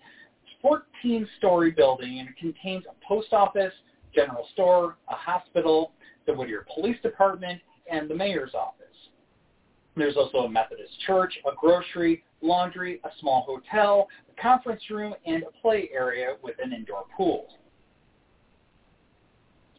[0.63, 0.67] a
[1.05, 3.73] 14-story building, and it contains a post office,
[4.13, 5.91] general store, a hospital,
[6.27, 8.77] the Whittier Police Department, and the mayor's office.
[9.95, 15.43] There's also a Methodist church, a grocery, laundry, a small hotel, a conference room, and
[15.43, 17.47] a play area with an indoor pool.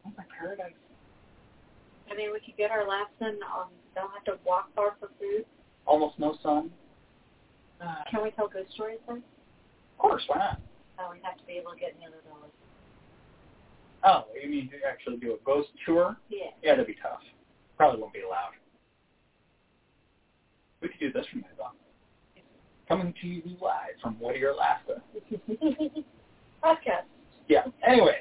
[0.06, 0.72] Oh my paradise.
[2.10, 5.44] I mean, we could get our lesson on don't have to walk far for food.
[5.86, 6.70] Almost no sun.
[7.80, 9.22] Uh, Can we tell ghost stories then?
[9.92, 10.60] Of course, why not?
[10.98, 12.16] Oh, we have to be able to get in the other.
[14.04, 16.16] Oh, you mean to actually do a ghost tour?
[16.28, 16.46] Yeah.
[16.62, 17.20] Yeah, that'd be tough.
[17.76, 18.52] Probably won't be allowed.
[20.80, 21.72] We could do this from Amazon.
[22.88, 25.00] Coming to you live from Whittier, Alaska.
[26.64, 27.06] Podcast.
[27.48, 27.62] Yeah.
[27.86, 28.16] Anyways,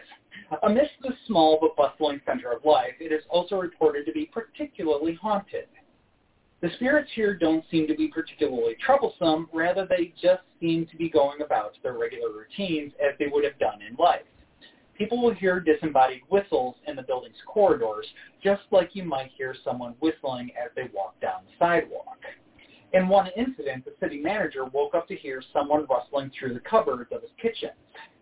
[0.63, 5.17] amidst the small but bustling center of life, it is also reported to be particularly
[5.19, 5.65] haunted.
[6.61, 11.09] The spirits here don't seem to be particularly troublesome, rather they just seem to be
[11.09, 14.21] going about their regular routines as they would have done in life.
[14.95, 18.05] People will hear disembodied whistles in the building's corridors,
[18.43, 22.19] just like you might hear someone whistling as they walk down the sidewalk.
[22.93, 27.11] In one incident, the city manager woke up to hear someone rustling through the cupboards
[27.11, 27.71] of his kitchen,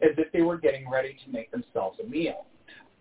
[0.02, 2.46] as if they were getting ready to make themselves a meal.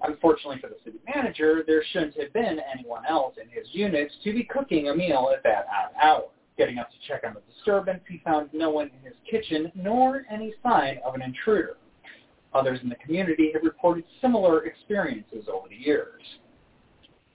[0.03, 4.33] Unfortunately for the city manager, there shouldn't have been anyone else in his unit to
[4.33, 6.29] be cooking a meal at that odd hour.
[6.57, 10.25] Getting up to check on the disturbance, he found no one in his kitchen, nor
[10.31, 11.77] any sign of an intruder.
[12.55, 16.23] Others in the community have reported similar experiences over the years.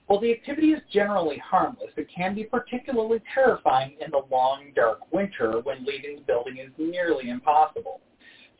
[0.06, 5.00] While the activity is generally harmless, it can be particularly terrifying in the long, dark
[5.12, 8.00] winter when leaving the building is nearly impossible.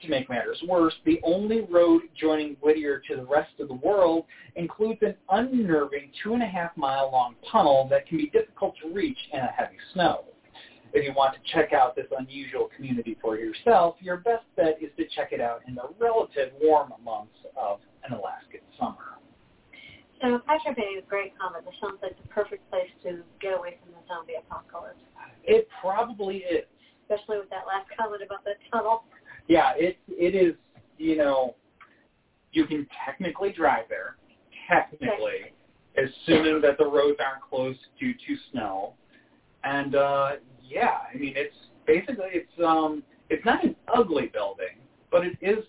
[0.02, 4.26] To make matters worse, the only road joining Whittier to the rest of the world
[4.56, 8.92] includes an unnerving two and a half mile long tunnel that can be difficult to
[8.92, 10.24] reach in a heavy snow.
[10.92, 14.90] If you want to check out this unusual community for yourself, your best bet is
[14.96, 19.18] to check it out in the relative warm months of an Alaskan summer.
[20.20, 21.64] So Patrick made a great comment.
[21.64, 25.00] This sounds like the perfect place to get away from the zombie apocalypse.
[25.44, 26.64] It probably is.
[27.04, 29.04] Especially with that last comment about the tunnel.
[29.48, 30.54] Yeah, it it is.
[30.98, 31.56] You know,
[32.52, 34.16] you can technically drive there,
[34.68, 35.52] technically,
[35.96, 38.94] assuming that the roads aren't closed due to snow.
[39.64, 40.30] And uh
[40.62, 41.54] yeah, I mean it's
[41.86, 44.76] basically it's um it's not an ugly building,
[45.10, 45.64] but it is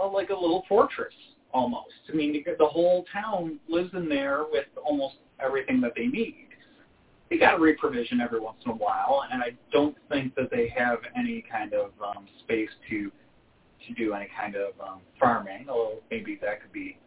[0.00, 1.14] uh, like a little fortress
[1.52, 1.94] almost.
[2.12, 6.43] I mean the whole town lives in there with almost everything that they need.
[7.30, 10.68] They got to reprovision every once in a while, and I don't think that they
[10.76, 13.10] have any kind of um, space to
[13.86, 15.66] to do any kind of um, farming.
[15.68, 16.98] Although maybe that could be,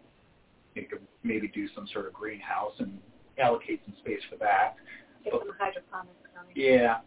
[0.75, 2.99] they could maybe do some sort of greenhouse and
[3.39, 4.75] allocate some space for that.
[5.23, 6.51] Get some hydroponics coming.
[6.55, 6.97] Yeah,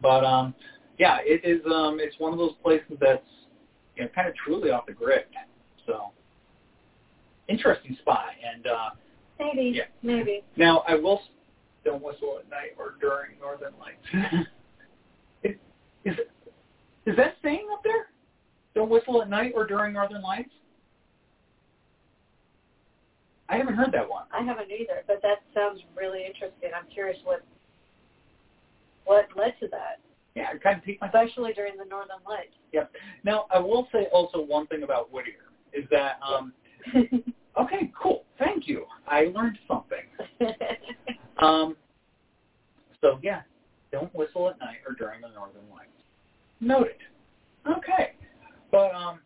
[0.00, 0.54] but um,
[0.98, 1.60] yeah, it is.
[1.66, 3.26] Um, it's one of those places that's
[3.96, 5.24] you know kind of truly off the grid.
[5.86, 6.12] So
[7.48, 8.90] interesting spot, and uh,
[9.38, 9.84] maybe, yeah.
[10.02, 10.42] maybe.
[10.56, 11.20] Now I will
[11.86, 14.46] don't whistle at night or during northern lights.
[15.44, 15.54] is,
[16.04, 16.14] is
[17.06, 18.08] is that saying up there?
[18.74, 20.50] Don't whistle at night or during northern lights.
[23.48, 24.24] I haven't heard that one.
[24.32, 26.70] I haven't either, but that sounds really interesting.
[26.76, 27.44] I'm curious what
[29.04, 30.00] what led to that.
[30.34, 32.52] Yeah, it kind of piqued my especially during the northern lights.
[32.72, 32.90] Yep.
[33.24, 36.52] Now I will say also one thing about Whittier is that um,
[37.58, 38.24] Okay, cool.
[38.38, 38.84] Thank you.
[39.06, 40.04] I learned something.
[41.38, 41.76] Um,
[43.02, 43.42] so yeah,
[43.92, 45.90] don't whistle at night or during the northern lights.
[46.60, 46.96] Noted.
[47.68, 48.12] Okay,
[48.70, 49.20] but um,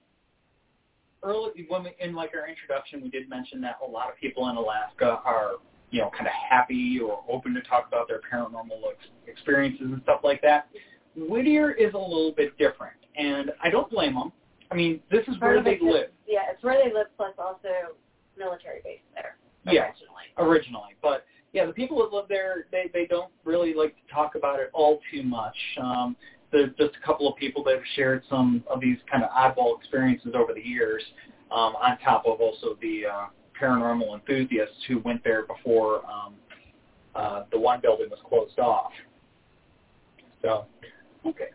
[1.23, 4.49] early when we in like our introduction, we did mention that a lot of people
[4.49, 5.53] in Alaska are
[5.91, 10.03] you know kind of happy or open to talk about their paranormal ex- experiences and
[10.03, 10.67] stuff like that.
[11.17, 14.33] Whittier is a little bit different, and I don't blame them.
[14.71, 16.09] I mean, this is Part where they it's live.
[16.27, 17.95] Yeah, it's where they live, plus also
[18.41, 19.89] military base there Yeah.
[19.89, 20.25] originally.
[20.39, 20.97] originally.
[21.03, 24.59] But yeah, the people that live there, they they don't really like to talk about
[24.61, 25.57] it all too much.
[25.81, 26.17] Um,
[26.53, 29.79] there's just a couple of people that have shared some of these kind of oddball
[29.79, 31.03] experiences over the years,
[31.53, 33.27] um, on top of also the uh,
[33.61, 36.35] paranormal enthusiasts who went there before um,
[37.15, 38.93] uh, the one building was closed off.
[40.43, 40.67] So,
[41.27, 41.49] okay.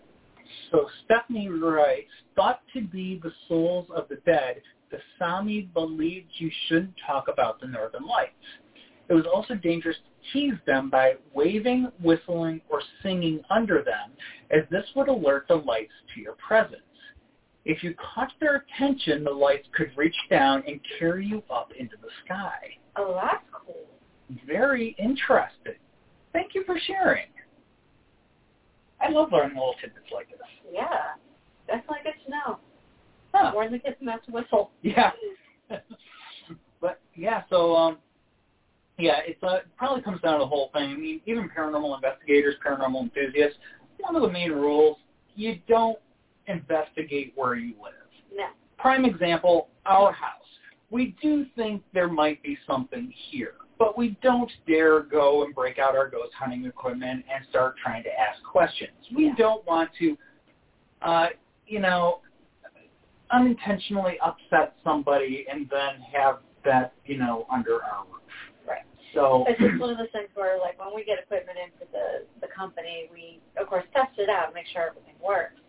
[0.72, 4.62] So Stephanie writes, thought to be the souls of the dead,
[4.96, 8.32] the Sami believed you shouldn't talk about the northern lights.
[9.10, 14.12] It was also dangerous to tease them by waving, whistling, or singing under them,
[14.52, 16.82] as this would alert the lights to your presence.
[17.66, 21.98] If you caught their attention, the lights could reach down and carry you up into
[22.02, 22.78] the sky.
[22.96, 23.86] Oh, that's cool.
[24.48, 25.74] Very interesting.
[26.32, 27.28] Thank you for sharing.
[29.02, 30.40] I love learning little tidbits like this.
[30.72, 31.16] Yeah,
[31.68, 32.60] definitely good to know.
[33.36, 33.52] Huh.
[33.52, 34.72] More than kids not to whistle.
[34.82, 35.12] Yeah.
[36.82, 37.98] but yeah, so um
[38.98, 40.90] yeah, it's uh, it probably comes down to the whole thing.
[40.92, 43.58] I mean, even paranormal investigators, paranormal enthusiasts,
[44.00, 44.98] one of the main rules,
[45.36, 45.98] you don't
[46.48, 47.94] investigate where you live.
[48.34, 48.46] No.
[48.78, 50.32] Prime example, our house.
[50.92, 55.78] We do think there might be something here, but we don't dare go and break
[55.78, 58.92] out our ghost hunting equipment and start trying to ask questions.
[59.14, 59.36] We Yeah.
[59.38, 60.18] don't want to,
[61.02, 61.30] uh,
[61.68, 62.22] you know,
[63.36, 68.22] unintentionally upset somebody and then have that, you know, under our roof.
[68.68, 68.84] Right.
[69.14, 71.86] So, It's just one of those things where, like, when we get equipment in for
[71.92, 75.60] the the company, we of course test it out, make sure everything works.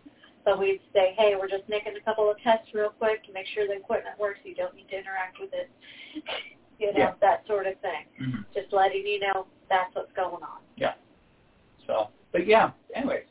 [0.45, 3.47] But we'd say, hey, we're just making a couple of tests real quick to make
[3.53, 4.39] sure the equipment works.
[4.43, 5.69] You don't need to interact with it.
[6.79, 7.13] you know, Yeah.
[7.21, 8.05] that sort of thing.
[8.21, 8.45] mhm.
[8.53, 10.61] Just letting you know that's what's going on.
[10.77, 10.93] Yeah.
[11.85, 12.71] So, but yeah.
[12.95, 13.25] Anyways,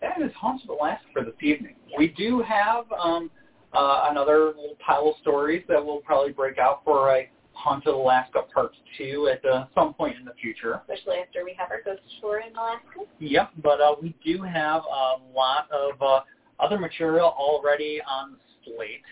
[0.00, 1.76] that is Haunted Alaska for this evening.
[1.88, 1.98] Yeah.
[1.98, 3.30] We do have um,
[3.72, 8.40] uh, another little pile of stories that we'll probably break out for a Haunted Alaska
[8.52, 10.80] Part Two at uh, some point in the future.
[10.82, 13.00] Especially after we have our ghost story in Alaska.
[13.18, 16.20] Yep, but uh, we do have a lot of uh,
[16.60, 18.38] other material already on the
[18.76, 19.02] slate.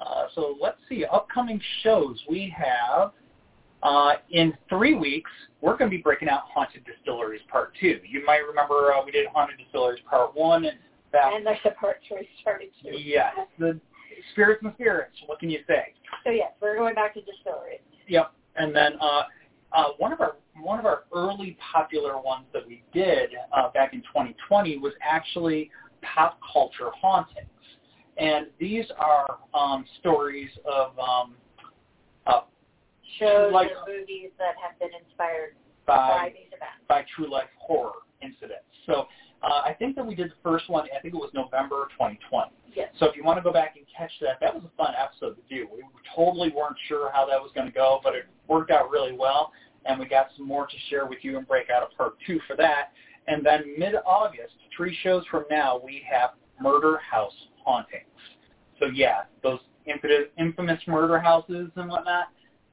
[0.00, 3.12] Uh, so let's see, upcoming shows we have.
[3.82, 5.30] Uh, in three weeks,
[5.62, 8.00] we're going to be breaking out Haunted Distilleries Part 2.
[8.06, 10.64] You might remember uh, we did Haunted Distilleries Part 1.
[10.66, 10.76] And
[11.12, 12.90] that, And there's a part three starting too.
[12.92, 13.80] yes, the
[14.32, 15.94] Spirits and Spirits, what can you say?
[16.24, 17.80] So yes, we're going back to distilleries.
[18.08, 18.32] Yep.
[18.56, 19.22] And then uh,
[19.72, 23.94] uh, one of our one of our early popular ones that we did uh, back
[23.94, 25.70] in 2020 was actually
[26.02, 27.48] pop culture hauntings,
[28.18, 31.34] and these are um, stories of um,
[32.26, 32.40] uh,
[33.18, 35.54] Shows Like- and movies that have been inspired
[35.86, 36.84] by by these events.
[36.88, 37.92] by true life horror
[38.22, 38.64] incidents.
[38.86, 39.06] So
[39.42, 40.86] uh, I think that we did the first one.
[40.96, 42.50] I think it was November 2020.
[42.74, 42.88] Yes.
[42.98, 45.36] So if you want to go back and catch that, that was a fun episode
[45.36, 45.66] to do.
[45.72, 45.82] We
[46.14, 49.52] totally weren't sure how that was going to go, but it worked out really well,
[49.86, 52.38] and we got some more to share with you and break out a part two
[52.46, 52.92] for that.
[53.26, 56.30] And then mid-August, three shows from now, we have
[56.60, 57.34] Murder House
[57.64, 58.04] Hauntings.
[58.78, 62.28] So yeah, those infamous, infamous murder houses and whatnot,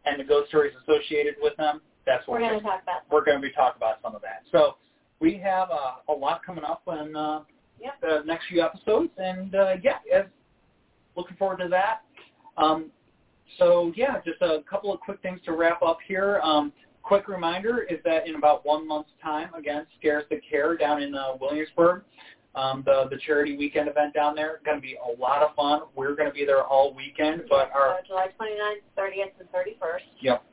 [0.05, 1.81] and the ghost stories associated with them.
[2.05, 4.15] That's what We're we're going to talk about we're going to be talking about some
[4.15, 4.43] of that.
[4.51, 4.77] So
[5.19, 7.41] we have uh, a lot coming up in uh,
[7.79, 7.93] Yep.
[8.01, 10.25] the next few episodes, and uh, yeah, as,
[11.15, 12.01] looking forward to that.
[12.57, 12.89] Um,
[13.59, 16.39] so yeah, just a couple of quick things to wrap up here.
[16.43, 21.03] Um, quick reminder is that in about one month's time, again, Scares That Care down
[21.03, 22.01] in uh, Williamsburg,
[22.55, 25.81] um, the the charity weekend event down there, going to be a lot of fun.
[25.95, 29.99] We're going to be there all weekend, but our uh, July 29th, 30th, and 31st.
[30.21, 30.43] Yep.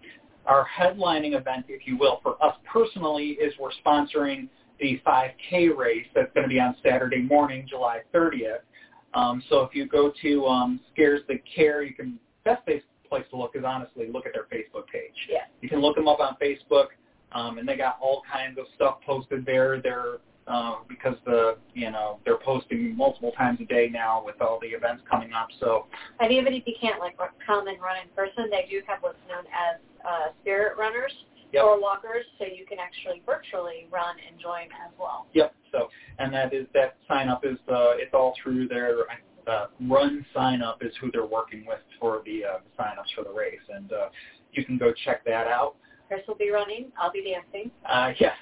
[0.46, 4.48] Our headlining event, if you will, for us personally, is we're sponsoring
[4.80, 8.58] the 5K race that's going to be on Saturday morning, July 30th.
[9.14, 13.24] Um, so if you go to um, Scares That Care, you can best place place
[13.30, 15.14] to look is honestly look at their Facebook page.
[15.28, 15.44] Yeah.
[15.60, 16.88] You can look them up on Facebook,
[17.32, 19.80] um, and they got all kinds of stuff posted there.
[19.80, 24.58] They're uh, because the you know they're posting multiple times a day now with all
[24.60, 25.48] the events coming up.
[25.60, 25.86] So
[26.20, 27.16] And even if you can't like
[27.46, 31.12] come and run in person, they do have what's known as uh, spirit runners
[31.52, 31.62] Yep.
[31.62, 35.28] or walkers, so you can actually virtually run and join as well.
[35.34, 35.54] Yep.
[35.70, 35.88] So,
[36.18, 39.02] and that is that sign up is uh, it's all through their
[39.46, 43.22] uh, run sign up is who they're working with for the uh, sign ups for
[43.22, 44.08] the race, and uh,
[44.52, 45.76] you can go check that out.
[46.08, 46.90] Chris will be running.
[46.98, 47.70] I'll be dancing.
[47.88, 48.32] Uh, yeah.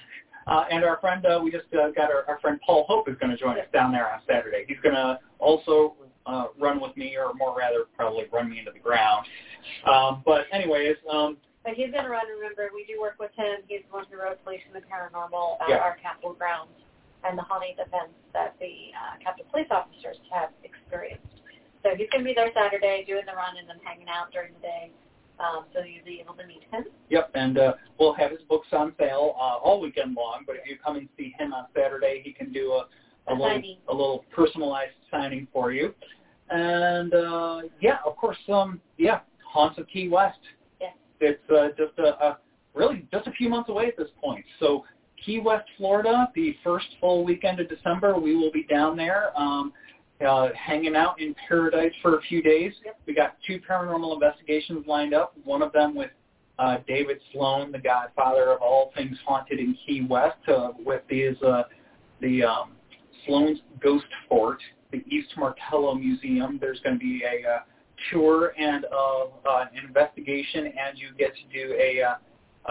[0.45, 3.15] Uh, and our friend, uh, we just uh, got our, our friend Paul Hope is
[3.19, 4.65] going to join us down there on Saturday.
[4.67, 5.95] He's going to also
[6.25, 9.25] uh, run with me, or more rather, probably run me into the ground.
[9.85, 12.27] Um, but anyways, um, But he's going to run.
[12.27, 13.63] Remember, we do work with him.
[13.67, 15.77] He's the one who wrote Police and the Paranormal at Yeah.
[15.77, 16.75] our Capitol grounds
[17.23, 21.23] and the haunting events that the uh, Capitol police officers have experienced.
[21.83, 24.53] So he's going to be there Saturday doing the run and then hanging out during
[24.53, 24.91] the day.
[25.39, 26.83] Um, so you'll be able to meet him.
[27.09, 30.43] Yep, and uh, we'll have his books on sale uh, all weekend long.
[30.45, 32.87] But if you come and see him on Saturday, he can do a,
[33.27, 33.77] a A little signing.
[33.87, 35.93] a little personalized signing for you.
[36.49, 40.37] And uh, yeah, of course, um, yeah, Haunts of Key West.
[41.23, 42.37] It's uh, just a, a
[42.73, 44.45] really just a few months away at this point.
[44.59, 44.85] So
[45.25, 49.31] Key West, Florida, the first full weekend of December, we will be down there.
[49.39, 49.73] Um,
[50.25, 52.71] uh, hanging out in paradise for a few days.
[53.05, 55.35] We got two paranormal investigations lined up.
[55.43, 56.11] One of them with
[56.59, 61.35] uh, David Sloan, the godfather of all things haunted in Key West, uh, with these
[61.45, 61.63] uh,
[62.21, 62.71] the um,
[63.25, 64.59] Sloan's Ghost Fort,
[64.91, 66.57] the East Martello Museum.
[66.61, 67.63] There's going to be a
[68.11, 72.15] uh, tour and uh, uh, an investigation, and you get to do a uh,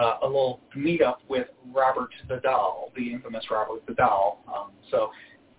[0.01, 4.43] uh, a little meetup with Robert the Doll, the infamous Robert the Doll.
[4.47, 5.11] Um, so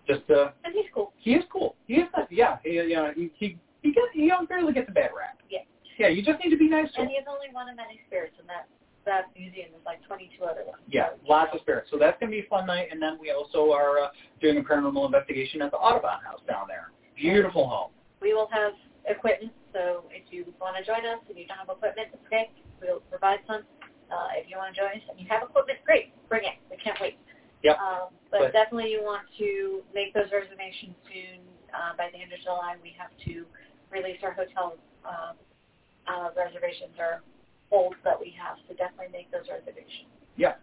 [0.09, 1.13] just uh, And he's cool.
[1.17, 1.77] he is cool.
[1.87, 2.27] He is nice.
[2.31, 5.39] Yeah, he, you know, he he he, gets, he barely gets a bad rap.
[5.51, 5.59] Yeah.
[5.99, 7.03] Yeah, you just need to be nice to him.
[7.03, 8.67] And he is only one of many spirits and that
[9.05, 9.69] that museum.
[9.69, 10.83] is like 22 other ones.
[10.89, 11.89] Yeah, lots of spirits.
[11.91, 12.89] So that's going to be a fun night.
[12.91, 14.09] And then we also are uh,
[14.41, 16.91] doing a paranormal investigation at the Audubon House down there.
[17.15, 17.91] Beautiful home.
[18.21, 18.73] We will have
[19.07, 22.49] equipment, so if you want to join us and you don't have equipment, it's okay.
[22.81, 23.67] We'll provide some.
[24.09, 26.15] Uh, if you want to join us and you have equipment, great.
[26.31, 26.57] Bring it.
[26.71, 27.19] We can't wait.
[27.67, 27.77] Yep.
[27.79, 31.43] Um, but, But- definitely you want to make those reservations soon.
[31.75, 33.43] Uh, by the end of July, we have to
[33.91, 35.35] release our hotel um,
[36.07, 37.21] uh, reservations or
[37.71, 38.57] holds that we have.
[38.69, 40.07] So definitely make those reservations.
[40.39, 40.55] Yeah.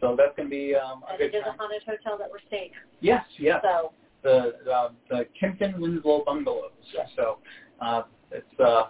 [0.00, 1.58] So that's going to be um, a And it good is a time.
[1.58, 2.70] haunted hotel that we're staying.
[3.00, 3.60] Yes, yes.
[3.64, 3.92] So
[4.22, 6.72] The uh, the Kimpton Winslow Bungalows.
[7.16, 7.38] So
[7.80, 8.84] uh, it's uh,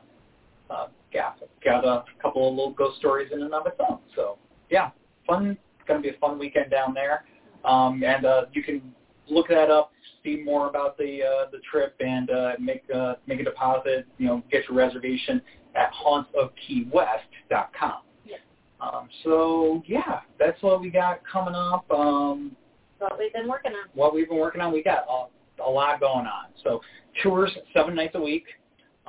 [0.71, 3.99] uh, yeah, it's got a couple of little ghost stories in and of its own.
[4.15, 4.39] So
[4.71, 4.91] yeah,
[5.27, 5.59] fun.
[5.79, 7.25] It's going to be a fun weekend down there.
[7.65, 8.95] Um, and uh, you can
[9.29, 13.41] look that up, see more about the uh, the trip, and uh, make uh, make
[13.41, 14.07] a deposit.
[14.19, 15.43] You know, get your reservation
[15.75, 18.03] at hauntsofkeywest.com.
[18.25, 18.41] Yes.
[18.81, 21.91] Um, so yeah, that's what we got coming up.
[21.91, 22.57] Um,
[22.99, 23.89] what we've been working on.
[23.95, 26.47] what we've been working on, we got a, a lot going on.
[26.63, 26.81] So
[27.23, 28.45] tours seven nights a week.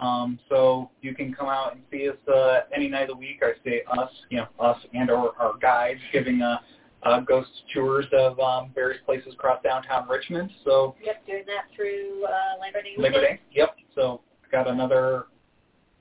[0.02, 3.41] Um, so you can come out and see us uh, any night of the week.
[3.43, 6.58] I say us, you know, us and our, our guides giving uh,
[7.04, 10.49] uh, ghost tours of um, various places across downtown Richmond.
[10.66, 12.93] So Yep, doing that through uh, Labor Day.
[12.97, 13.22] Labor.
[13.22, 13.76] Day, yep.
[13.93, 14.22] So
[14.52, 15.26] got another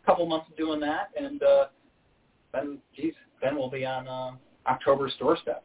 [0.05, 1.66] couple months of doing that, and uh,
[2.53, 4.32] then, geez, then we'll be on uh,
[4.66, 5.64] October's doorstep.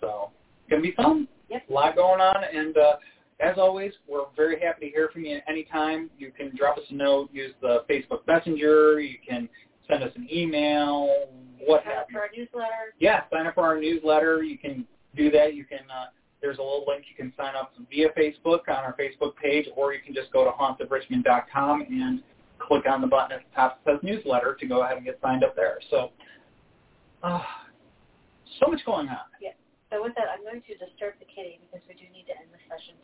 [0.00, 0.30] So
[0.68, 1.28] gonna be fun.
[1.50, 1.62] Yep.
[1.70, 2.96] A lot going on, and uh,
[3.40, 6.10] as always, we're very happy to hear from you anytime.
[6.18, 9.48] You can drop us a note, use the Facebook Messenger, you can
[9.88, 11.28] send us an email,
[11.60, 12.14] what Sign have up you.
[12.14, 12.94] for our newsletter.
[12.98, 14.42] Yeah, sign up for our newsletter.
[14.42, 15.54] You can do that.
[15.54, 15.80] You can.
[15.90, 16.06] Uh,
[16.42, 19.94] there's a little link you can sign up via Facebook on our Facebook page, or
[19.94, 22.22] you can just go to hauntsofrichmond.com and
[22.58, 25.18] click on the button at the top that says newsletter to go ahead and get
[25.22, 25.78] signed up there.
[25.90, 26.10] So,
[27.22, 27.42] uh,
[28.60, 29.26] so much going on.
[29.40, 29.56] Yeah.
[29.90, 32.50] So with that, I'm going to disturb the kitty because we do need to end
[32.52, 32.94] the session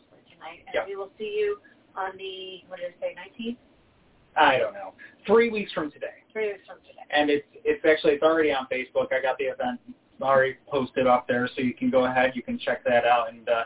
[0.43, 0.63] for tonight.
[0.67, 0.87] And Yep.
[0.87, 1.57] we will see you
[1.95, 3.57] on the, what did I say, 19th?
[4.35, 4.93] I don't know.
[5.27, 6.23] Three weeks from today.
[6.31, 7.05] Three weeks from today.
[7.11, 9.13] and it's it's actually it's already on Facebook.
[9.13, 9.79] I got the event
[10.21, 13.47] already posted up there, so you can go ahead, you can check that out, and
[13.47, 13.65] uh,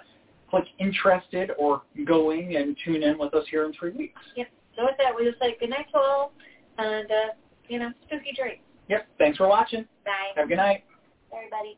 [0.50, 4.20] click interested or going and tune in with us here in three weeks.
[4.36, 4.48] Yep.
[4.76, 6.34] So with that, we will say good night to all
[6.78, 7.16] and, uh,
[7.70, 8.60] you know, spooky dreams.
[8.90, 9.08] Yep.
[9.18, 9.86] Thanks for watching.
[10.06, 10.12] Bye.
[10.36, 10.84] Have a good night.
[11.34, 11.78] Everybody.